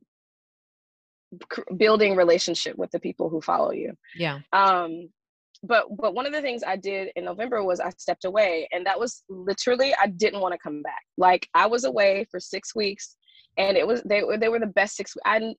cr- 1.50 1.62
building 1.78 2.16
relationship 2.16 2.78
with 2.78 2.92
the 2.92 3.00
people 3.00 3.30
who 3.30 3.42
follow 3.42 3.72
you. 3.72 3.94
Yeah, 4.16 4.40
um 4.52 5.10
but 5.64 5.86
but 5.98 6.14
one 6.14 6.26
of 6.26 6.34
the 6.34 6.42
things 6.42 6.62
i 6.68 6.76
did 6.76 7.10
in 7.16 7.26
november 7.26 7.64
was 7.64 7.80
i 7.80 7.90
stepped 7.98 8.26
away 8.26 8.68
and 8.72 8.86
that 8.86 9.00
was 9.00 9.24
literally 9.30 9.94
i 10.02 10.08
didn't 10.08 10.42
want 10.42 10.54
to 10.54 10.60
come 10.60 10.82
back. 10.82 11.02
Like 11.18 11.48
i 11.54 11.66
was 11.66 11.86
away 11.86 12.26
for 12.30 12.40
six 12.40 12.76
weeks 12.76 13.16
and 13.58 13.78
it 13.78 13.88
was 13.88 14.02
they 14.04 14.24
were 14.24 14.38
they 14.38 14.50
were 14.50 14.60
the 14.60 14.68
best 14.68 14.96
six 14.96 15.16
I 15.26 15.56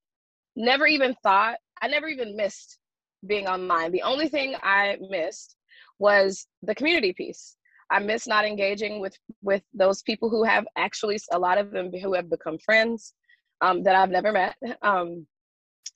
never 0.57 0.87
even 0.87 1.15
thought 1.23 1.57
i 1.83 1.89
never 1.89 2.09
even 2.09 2.37
missed 2.37 2.79
being 3.27 3.47
online. 3.47 3.91
The 3.91 4.03
only 4.03 4.29
thing 4.29 4.55
i 4.63 4.99
missed 5.09 5.57
was 5.99 6.47
the 6.63 6.75
community 6.75 7.13
piece. 7.13 7.57
I 7.91 7.99
miss 8.01 8.27
not 8.27 8.45
engaging 8.45 9.01
with 9.01 9.17
with 9.43 9.63
those 9.73 10.03
people 10.03 10.29
who 10.29 10.45
have 10.45 10.67
actually 10.77 11.19
a 11.33 11.39
lot 11.39 11.59
of 11.59 11.71
them 11.71 11.91
who 11.91 12.13
have 12.15 12.29
become 12.29 12.59
friends 12.59 13.15
um, 13.63 13.83
that 13.85 13.97
i've 13.97 14.11
never 14.11 14.33
met. 14.33 14.57
Um, 14.83 15.27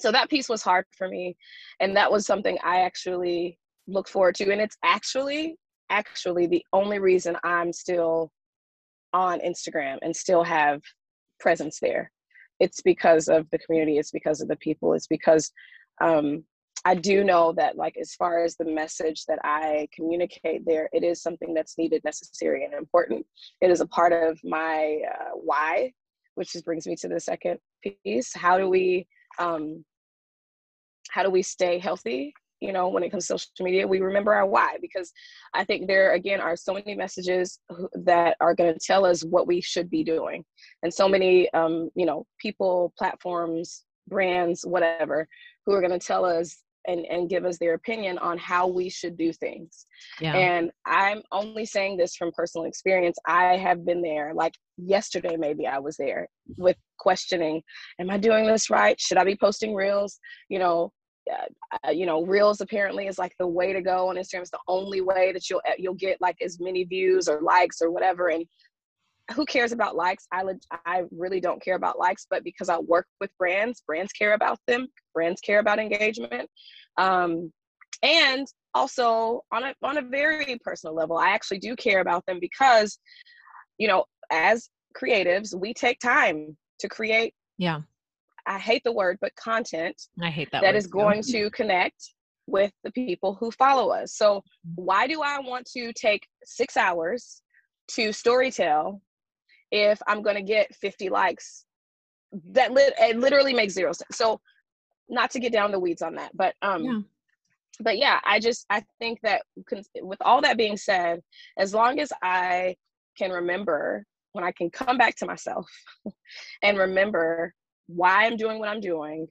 so 0.00 0.12
that 0.12 0.30
piece 0.30 0.48
was 0.48 0.62
hard 0.62 0.84
for 0.96 1.08
me 1.08 1.36
and 1.80 1.96
that 1.96 2.10
was 2.10 2.24
something 2.24 2.56
i 2.62 2.82
actually 2.82 3.58
look 3.88 4.08
forward 4.08 4.34
to 4.34 4.50
and 4.52 4.60
it's 4.60 4.76
actually 4.84 5.56
actually 5.90 6.46
the 6.46 6.64
only 6.72 6.98
reason 6.98 7.36
i'm 7.44 7.72
still 7.72 8.30
on 9.12 9.40
instagram 9.40 9.96
and 10.02 10.14
still 10.14 10.44
have 10.44 10.80
presence 11.40 11.78
there 11.80 12.10
it's 12.60 12.80
because 12.82 13.28
of 13.28 13.48
the 13.50 13.58
community 13.58 13.98
it's 13.98 14.10
because 14.10 14.40
of 14.40 14.48
the 14.48 14.56
people 14.56 14.92
it's 14.92 15.06
because 15.06 15.50
um, 16.00 16.44
I 16.84 16.94
do 16.94 17.24
know 17.24 17.52
that, 17.54 17.76
like, 17.76 17.96
as 18.00 18.14
far 18.14 18.44
as 18.44 18.56
the 18.56 18.64
message 18.64 19.24
that 19.26 19.38
I 19.42 19.88
communicate 19.92 20.64
there, 20.64 20.88
it 20.92 21.02
is 21.02 21.22
something 21.22 21.52
that's 21.52 21.76
needed, 21.76 22.02
necessary, 22.04 22.64
and 22.64 22.72
important. 22.74 23.26
It 23.60 23.70
is 23.70 23.80
a 23.80 23.86
part 23.86 24.12
of 24.12 24.38
my 24.44 25.00
uh, 25.12 25.30
why, 25.34 25.92
which 26.36 26.52
just 26.52 26.64
brings 26.64 26.86
me 26.86 26.94
to 26.96 27.08
the 27.08 27.20
second 27.20 27.58
piece. 28.04 28.32
How 28.34 28.58
do 28.58 28.68
we, 28.68 29.06
um, 29.38 29.84
how 31.10 31.22
do 31.22 31.30
we 31.30 31.42
stay 31.42 31.78
healthy? 31.78 32.32
You 32.60 32.72
know, 32.72 32.88
when 32.88 33.02
it 33.02 33.10
comes 33.10 33.26
to 33.28 33.38
social 33.38 33.50
media, 33.60 33.86
we 33.86 34.00
remember 34.00 34.34
our 34.34 34.46
why 34.46 34.76
because 34.80 35.12
I 35.54 35.64
think 35.64 35.86
there 35.86 36.12
again 36.12 36.40
are 36.40 36.56
so 36.56 36.74
many 36.74 36.94
messages 36.94 37.60
that 37.94 38.36
are 38.40 38.54
going 38.54 38.72
to 38.72 38.80
tell 38.80 39.04
us 39.04 39.22
what 39.22 39.46
we 39.46 39.60
should 39.60 39.90
be 39.90 40.04
doing, 40.04 40.44
and 40.82 40.92
so 40.92 41.08
many, 41.08 41.52
um, 41.52 41.90
you 41.94 42.06
know, 42.06 42.26
people, 42.40 42.92
platforms, 42.98 43.84
brands, 44.08 44.62
whatever, 44.62 45.28
who 45.66 45.72
are 45.72 45.80
going 45.80 45.98
to 45.98 46.04
tell 46.04 46.24
us 46.24 46.62
and, 46.88 47.04
and 47.06 47.28
give 47.28 47.44
us 47.44 47.58
their 47.58 47.74
opinion 47.74 48.18
on 48.18 48.38
how 48.38 48.66
we 48.66 48.88
should 48.88 49.16
do 49.16 49.32
things. 49.32 49.86
Yeah. 50.20 50.34
And 50.34 50.70
I'm 50.86 51.22
only 51.30 51.66
saying 51.66 51.98
this 51.98 52.16
from 52.16 52.32
personal 52.32 52.66
experience. 52.66 53.18
I 53.26 53.56
have 53.56 53.84
been 53.84 54.00
there, 54.00 54.32
like 54.34 54.54
yesterday, 54.78 55.36
maybe 55.36 55.66
I 55.66 55.78
was 55.78 55.96
there 55.96 56.28
with 56.56 56.76
questioning 56.98 57.62
Am 58.00 58.10
I 58.10 58.16
doing 58.16 58.46
this 58.46 58.70
right? 58.70 58.98
Should 58.98 59.18
I 59.18 59.24
be 59.24 59.36
posting 59.36 59.74
reels? 59.74 60.18
You 60.48 60.58
know, 60.58 60.92
uh, 61.86 61.90
you 61.90 62.06
know, 62.06 62.24
reels 62.24 62.60
apparently 62.60 63.06
is 63.06 63.18
like 63.18 63.34
the 63.38 63.46
way 63.46 63.72
to 63.72 63.82
go 63.82 64.08
on 64.08 64.16
Instagram. 64.16 64.40
It's 64.40 64.50
the 64.50 64.58
only 64.68 65.00
way 65.00 65.32
that 65.32 65.48
you'll 65.48 65.62
you'll 65.78 65.94
get 65.94 66.20
like 66.20 66.36
as 66.42 66.58
many 66.60 66.84
views 66.84 67.28
or 67.28 67.40
likes 67.40 67.80
or 67.80 67.90
whatever. 67.90 68.28
And 68.28 68.44
who 69.34 69.44
cares 69.44 69.72
about 69.72 69.96
likes? 69.96 70.26
I 70.32 70.44
I 70.86 71.02
really 71.10 71.40
don't 71.40 71.62
care 71.62 71.76
about 71.76 71.98
likes, 71.98 72.26
but 72.28 72.44
because 72.44 72.68
I 72.68 72.78
work 72.78 73.06
with 73.20 73.30
brands, 73.38 73.82
brands 73.86 74.12
care 74.12 74.34
about 74.34 74.58
them. 74.66 74.86
Brands 75.14 75.40
care 75.40 75.58
about 75.58 75.78
engagement, 75.78 76.48
um, 76.96 77.52
and 78.02 78.46
also 78.74 79.42
on 79.52 79.64
a 79.64 79.74
on 79.82 79.98
a 79.98 80.02
very 80.02 80.58
personal 80.64 80.94
level, 80.94 81.16
I 81.16 81.30
actually 81.30 81.58
do 81.58 81.76
care 81.76 82.00
about 82.00 82.24
them 82.26 82.38
because, 82.40 82.98
you 83.78 83.88
know, 83.88 84.04
as 84.30 84.70
creatives, 85.00 85.54
we 85.58 85.74
take 85.74 85.98
time 86.00 86.56
to 86.80 86.88
create. 86.88 87.34
Yeah. 87.58 87.80
I 88.48 88.58
hate 88.58 88.82
the 88.84 88.92
word, 88.92 89.18
but 89.20 89.34
content. 89.36 90.00
I 90.20 90.30
hate 90.30 90.50
that. 90.52 90.62
That 90.62 90.74
is 90.74 90.86
going 90.86 91.22
to 91.24 91.50
connect 91.50 92.14
with 92.46 92.72
the 92.82 92.90
people 92.92 93.36
who 93.38 93.50
follow 93.52 93.90
us. 93.90 94.16
So 94.16 94.42
why 94.74 95.06
do 95.06 95.22
I 95.22 95.38
want 95.38 95.66
to 95.76 95.92
take 95.92 96.26
six 96.44 96.76
hours 96.76 97.42
to 97.88 98.08
storytell 98.08 99.00
if 99.70 100.00
I'm 100.06 100.22
going 100.22 100.36
to 100.36 100.42
get 100.42 100.74
50 100.76 101.08
likes. 101.08 101.64
That 102.52 102.72
lit- 102.72 102.94
it 102.98 103.18
literally 103.18 103.54
makes 103.54 103.74
zero 103.74 103.92
sense. 103.92 104.16
So, 104.16 104.40
not 105.08 105.30
to 105.30 105.40
get 105.40 105.52
down 105.52 105.72
the 105.72 105.80
weeds 105.80 106.02
on 106.02 106.16
that, 106.16 106.36
but 106.36 106.54
um, 106.60 106.84
yeah. 106.84 107.00
but 107.80 107.96
yeah, 107.96 108.20
I 108.24 108.40
just 108.40 108.66
I 108.68 108.84
think 108.98 109.18
that 109.22 109.42
with 110.02 110.18
all 110.20 110.42
that 110.42 110.58
being 110.58 110.76
said, 110.76 111.22
as 111.56 111.72
long 111.72 111.98
as 111.98 112.12
I 112.22 112.76
can 113.16 113.30
remember 113.30 114.04
when 114.32 114.44
I 114.44 114.52
can 114.52 114.68
come 114.68 114.98
back 114.98 115.16
to 115.16 115.26
myself 115.26 115.66
and 116.62 116.76
remember 116.76 117.54
why 117.88 118.26
I'm 118.26 118.36
doing 118.36 118.60
what 118.60 118.68
I'm 118.68 118.80
doing, 118.80 119.26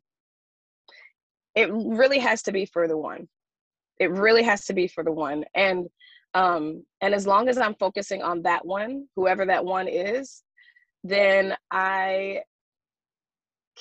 it 1.56 1.70
really 1.72 2.20
has 2.20 2.44
to 2.44 2.52
be 2.52 2.66
for 2.66 2.88
the 2.88 2.98
one. 2.98 3.28
It 4.00 4.12
really 4.12 4.44
has 4.44 4.66
to 4.66 4.74
be 4.74 4.88
for 4.88 5.04
the 5.04 5.12
one. 5.12 5.46
And 5.56 5.88
um, 6.34 6.84
and 7.02 7.16
as 7.16 7.26
long 7.26 7.50
as 7.50 7.58
I'm 7.58 7.74
focusing 7.76 8.22
on 8.22 8.44
that 8.44 8.64
one, 8.66 9.08
whoever 9.16 9.46
that 9.46 9.66
one 9.66 9.88
is, 9.88 10.44
then 11.04 11.56
I 11.72 12.42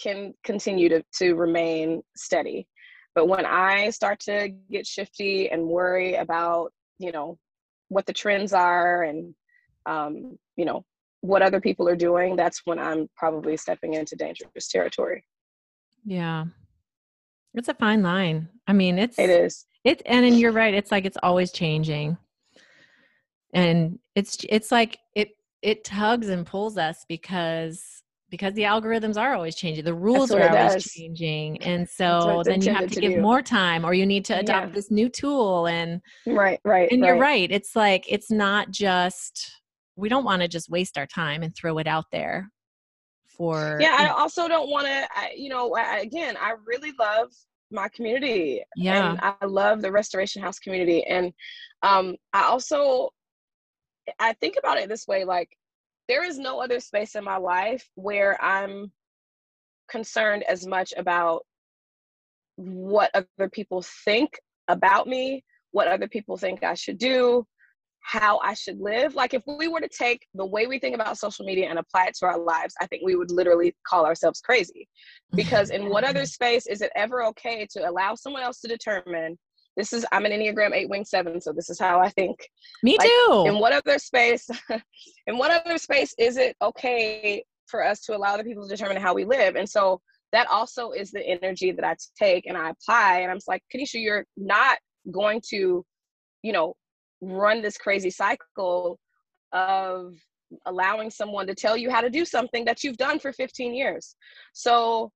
can 0.00 0.32
continue 0.44 0.88
to, 0.88 1.02
to 1.18 1.34
remain 1.34 2.02
steady. 2.16 2.66
But 3.14 3.28
when 3.28 3.44
I 3.44 3.90
start 3.90 4.20
to 4.20 4.50
get 4.70 4.86
shifty 4.86 5.50
and 5.50 5.66
worry 5.66 6.14
about, 6.14 6.72
you 6.98 7.12
know, 7.12 7.38
what 7.88 8.06
the 8.06 8.12
trends 8.12 8.52
are 8.52 9.02
and, 9.02 9.34
um, 9.86 10.38
you 10.56 10.64
know, 10.64 10.84
what 11.20 11.42
other 11.42 11.60
people 11.60 11.88
are 11.88 11.96
doing, 11.96 12.36
that's 12.36 12.62
when 12.64 12.78
I'm 12.78 13.08
probably 13.16 13.56
stepping 13.56 13.94
into 13.94 14.16
dangerous 14.16 14.68
territory. 14.68 15.24
Yeah. 16.04 16.44
It's 17.54 17.68
a 17.68 17.74
fine 17.74 18.02
line. 18.02 18.48
I 18.66 18.72
mean, 18.72 18.98
it's, 18.98 19.18
it 19.18 19.30
is. 19.30 19.66
It's, 19.84 20.02
and, 20.06 20.24
and 20.26 20.38
you're 20.38 20.52
right. 20.52 20.74
It's 20.74 20.90
like, 20.90 21.04
it's 21.04 21.18
always 21.22 21.52
changing 21.52 22.18
and 23.56 23.98
it's 24.14 24.38
it's 24.48 24.70
like 24.70 24.98
it 25.14 25.30
it 25.62 25.82
tugs 25.82 26.28
and 26.28 26.46
pulls 26.46 26.76
us 26.76 27.04
because 27.08 28.02
because 28.28 28.52
the 28.54 28.62
algorithms 28.62 29.16
are 29.16 29.34
always 29.34 29.54
changing 29.56 29.84
the 29.84 29.94
rules 29.94 30.30
are 30.30 30.48
always 30.48 30.74
does. 30.74 30.84
changing 30.84 31.60
and 31.62 31.88
so 31.88 32.42
then 32.44 32.60
you 32.60 32.72
have 32.72 32.88
to, 32.88 32.94
to 32.94 33.00
give 33.00 33.14
do. 33.14 33.20
more 33.20 33.40
time 33.40 33.84
or 33.84 33.94
you 33.94 34.04
need 34.04 34.24
to 34.24 34.38
adopt 34.38 34.68
yeah. 34.68 34.74
this 34.74 34.90
new 34.90 35.08
tool 35.08 35.66
and 35.66 36.00
right 36.26 36.60
right 36.64 36.90
and 36.92 37.00
right. 37.00 37.08
you're 37.08 37.18
right 37.18 37.50
it's 37.50 37.74
like 37.74 38.04
it's 38.08 38.30
not 38.30 38.70
just 38.70 39.50
we 39.96 40.08
don't 40.08 40.24
want 40.24 40.42
to 40.42 40.48
just 40.48 40.70
waste 40.70 40.98
our 40.98 41.06
time 41.06 41.42
and 41.42 41.54
throw 41.54 41.78
it 41.78 41.86
out 41.86 42.04
there 42.12 42.50
for 43.26 43.78
yeah 43.80 43.96
i 43.98 44.08
also 44.08 44.48
don't 44.48 44.70
want 44.70 44.86
to 44.86 45.06
you 45.34 45.48
know 45.48 45.74
I, 45.74 45.98
again 45.98 46.36
i 46.40 46.54
really 46.64 46.92
love 46.98 47.32
my 47.70 47.88
community 47.88 48.62
yeah. 48.76 49.10
and 49.10 49.20
i 49.22 49.44
love 49.44 49.82
the 49.82 49.90
restoration 49.90 50.40
house 50.40 50.58
community 50.58 51.04
and 51.04 51.32
um 51.82 52.14
i 52.32 52.44
also 52.44 53.10
I 54.18 54.34
think 54.34 54.56
about 54.58 54.78
it 54.78 54.88
this 54.88 55.06
way 55.06 55.24
like 55.24 55.50
there 56.08 56.24
is 56.24 56.38
no 56.38 56.60
other 56.60 56.80
space 56.80 57.14
in 57.14 57.24
my 57.24 57.36
life 57.36 57.88
where 57.94 58.42
I'm 58.42 58.92
concerned 59.88 60.44
as 60.44 60.66
much 60.66 60.94
about 60.96 61.44
what 62.56 63.10
other 63.14 63.48
people 63.50 63.82
think 64.04 64.38
about 64.68 65.06
me, 65.06 65.44
what 65.72 65.88
other 65.88 66.08
people 66.08 66.36
think 66.36 66.62
I 66.62 66.74
should 66.74 66.98
do, 66.98 67.46
how 68.06 68.38
I 68.38 68.54
should 68.54 68.80
live. 68.80 69.16
Like 69.16 69.34
if 69.34 69.42
we 69.46 69.66
were 69.66 69.80
to 69.80 69.88
take 69.88 70.26
the 70.34 70.46
way 70.46 70.68
we 70.68 70.78
think 70.78 70.94
about 70.94 71.18
social 71.18 71.44
media 71.44 71.68
and 71.68 71.78
apply 71.78 72.06
it 72.06 72.16
to 72.20 72.26
our 72.26 72.38
lives, 72.38 72.72
I 72.80 72.86
think 72.86 73.02
we 73.04 73.16
would 73.16 73.32
literally 73.32 73.74
call 73.86 74.06
ourselves 74.06 74.40
crazy. 74.40 74.88
Because 75.34 75.70
in 75.70 75.88
what 75.88 76.04
other 76.04 76.24
space 76.24 76.68
is 76.68 76.80
it 76.82 76.92
ever 76.94 77.24
okay 77.24 77.66
to 77.72 77.90
allow 77.90 78.14
someone 78.14 78.42
else 78.42 78.60
to 78.60 78.68
determine 78.68 79.36
this 79.76 79.92
is 79.92 80.06
i'm 80.12 80.24
an 80.24 80.32
enneagram 80.32 80.72
8 80.72 80.88
wing 80.88 81.04
7 81.04 81.40
so 81.40 81.52
this 81.52 81.68
is 81.68 81.78
how 81.78 81.98
i 82.00 82.08
think 82.10 82.38
me 82.84 82.96
like, 82.96 83.08
too 83.08 83.44
in 83.48 83.58
what 83.58 83.72
other 83.72 83.98
space 83.98 84.48
in 85.26 85.36
what 85.36 85.50
other 85.50 85.76
space 85.76 86.14
is 86.16 86.36
it 86.38 86.56
okay 86.62 87.44
for 87.66 87.84
us 87.84 88.00
to 88.02 88.16
allow 88.16 88.34
other 88.34 88.44
people 88.44 88.66
to 88.66 88.74
determine 88.74 89.02
how 89.02 89.12
we 89.12 89.24
live 89.24 89.56
and 89.56 89.68
so 89.68 90.00
that 90.32 90.46
also 90.46 90.92
is 90.92 91.10
the 91.10 91.26
energy 91.26 91.72
that 91.72 91.84
i 91.84 91.94
take 92.16 92.46
and 92.46 92.56
i 92.56 92.70
apply 92.70 93.18
and 93.18 93.32
i'm 93.32 93.40
like 93.48 93.62
Kennesha 93.74 94.00
you're 94.00 94.24
not 94.36 94.78
going 95.10 95.42
to 95.50 95.84
you 96.42 96.52
know 96.52 96.74
run 97.20 97.62
this 97.62 97.78
crazy 97.78 98.10
cycle 98.10 98.98
of 99.52 100.14
allowing 100.66 101.10
someone 101.10 101.46
to 101.46 101.54
tell 101.54 101.76
you 101.76 101.90
how 101.90 102.00
to 102.00 102.10
do 102.10 102.24
something 102.24 102.64
that 102.64 102.84
you've 102.84 102.96
done 102.96 103.18
for 103.18 103.32
15 103.32 103.74
years. 103.74 104.14
So 104.52 105.10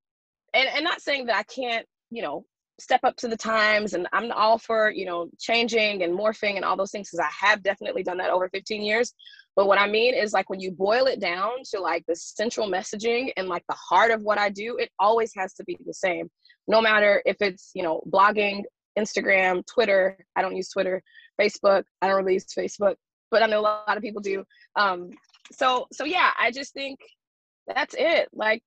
and, 0.55 0.69
and 0.75 0.85
not 0.85 1.01
saying 1.01 1.27
that 1.27 1.37
i 1.37 1.43
can't 1.45 1.87
you 2.11 2.23
know 2.23 2.45
step 2.79 3.01
up 3.05 3.15
to 3.17 3.29
the 3.29 3.37
times 3.37 3.93
and 3.93 4.09
i'm 4.13 4.33
all 4.33 4.59
for 4.59 4.91
you 4.91 5.05
know 5.05 5.29
changing 5.39 6.03
and 6.03 6.19
morphing 6.19 6.57
and 6.57 6.65
all 6.65 6.77
those 6.77 6.91
things 6.91 7.11
because 7.11 7.25
i 7.25 7.47
have 7.47 7.63
definitely 7.63 8.03
done 8.03 8.19
that 8.19 8.31
over 8.31 8.49
15 8.49 8.83
years. 8.83 9.13
But 9.57 9.67
what 9.67 9.79
i 9.79 9.87
mean 9.87 10.15
is 10.15 10.33
like 10.33 10.49
when 10.49 10.61
you 10.61 10.71
boil 10.71 11.07
it 11.07 11.21
down 11.21 11.51
to 11.73 11.81
like 11.81 12.05
the 12.07 12.17
central 12.17 12.71
messaging 12.71 13.33
and 13.37 13.49
like 13.49 13.65
the 13.69 13.77
heart 13.77 14.11
of 14.11 14.23
what 14.23 14.39
i 14.39 14.49
do 14.49 14.77
it 14.79 14.91
always 14.99 15.33
has 15.37 15.53
to 15.55 15.65
be 15.65 15.77
the 15.85 15.95
same. 15.95 16.31
No 16.67 16.81
matter 16.81 17.23
if 17.27 17.37
it's 17.41 17.71
you 17.75 17.83
know 17.83 18.01
blogging 18.11 18.63
instagram 18.99 19.65
twitter 19.67 20.19
i 20.35 20.43
don't 20.43 20.57
use 20.57 20.69
twitter 20.69 21.03
facebook. 21.41 21.85
I 22.03 22.09
don't 22.09 22.17
really 22.17 22.35
use 22.35 22.47
facebook 22.47 22.97
but 23.31 23.43
i 23.43 23.47
know 23.47 23.61
a 23.61 23.63
lot 23.63 23.97
of 23.97 24.03
people 24.03 24.21
do. 24.21 24.45
Um 24.77 25.11
so 25.53 25.87
so 25.93 26.05
yeah 26.05 26.31
i 26.39 26.51
just 26.51 26.73
think 26.73 26.99
that's 27.75 27.95
it. 27.97 28.29
Like 28.33 28.63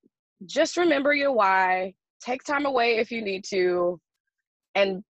just 0.46 0.78
remember 0.78 1.14
your 1.14 1.32
why. 1.32 1.94
Take 2.22 2.44
time 2.44 2.66
away 2.66 2.98
if 2.98 3.12
you 3.12 3.22
need 3.22 3.44
to. 3.50 4.00
And 4.76 5.04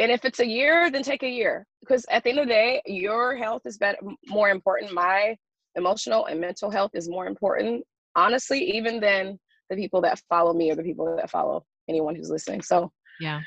and 0.00 0.10
if 0.10 0.24
it's 0.24 0.40
a 0.40 0.46
year 0.46 0.90
then 0.90 1.02
take 1.02 1.22
a 1.22 1.28
year. 1.28 1.66
Because 1.80 2.04
at 2.10 2.24
the 2.24 2.30
end 2.30 2.38
of 2.40 2.46
the 2.46 2.52
day 2.52 2.82
your 2.86 3.36
health 3.36 3.62
is 3.64 3.78
better 3.78 3.98
more 4.26 4.50
important. 4.50 4.92
My 4.92 5.36
emotional 5.76 6.26
and 6.26 6.40
mental 6.40 6.70
health 6.70 6.92
is 6.94 7.08
more 7.08 7.26
important 7.26 7.84
honestly 8.16 8.60
even 8.76 9.00
than 9.00 9.38
the 9.70 9.76
people 9.76 10.00
that 10.00 10.20
follow 10.28 10.52
me 10.52 10.70
or 10.70 10.76
the 10.76 10.82
people 10.84 11.16
that 11.16 11.30
follow 11.30 11.64
anyone 11.88 12.14
who's 12.14 12.30
listening. 12.30 12.62
So 12.62 12.92
yeah 13.20 13.40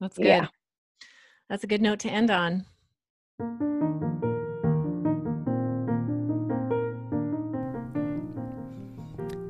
that's 0.00 0.16
good. 0.16 0.26
Yeah. 0.26 0.46
that's 1.48 1.64
a 1.64 1.66
good 1.66 1.82
note 1.82 1.98
to 2.00 2.10
end 2.10 2.30
on 2.30 2.66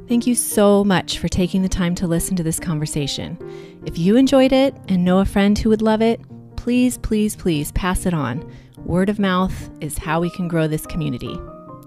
Thank 0.08 0.26
you 0.26 0.34
so 0.34 0.84
much 0.84 1.18
for 1.18 1.28
taking 1.28 1.62
the 1.62 1.68
time 1.68 1.94
to 1.96 2.06
listen 2.06 2.36
to 2.36 2.42
this 2.42 2.60
conversation. 2.60 3.38
If 3.84 3.98
you 3.98 4.16
enjoyed 4.16 4.52
it 4.52 4.74
and 4.88 5.04
know 5.04 5.18
a 5.18 5.24
friend 5.24 5.58
who 5.58 5.68
would 5.70 5.82
love 5.82 6.00
it, 6.00 6.20
please, 6.56 6.98
please, 6.98 7.34
please 7.36 7.72
pass 7.72 8.06
it 8.06 8.14
on. 8.14 8.50
Word 8.84 9.08
of 9.08 9.18
mouth 9.18 9.70
is 9.80 9.98
how 9.98 10.20
we 10.20 10.30
can 10.30 10.48
grow 10.48 10.68
this 10.68 10.86
community. 10.86 11.38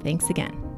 Thanks 0.02 0.30
again. 0.30 0.69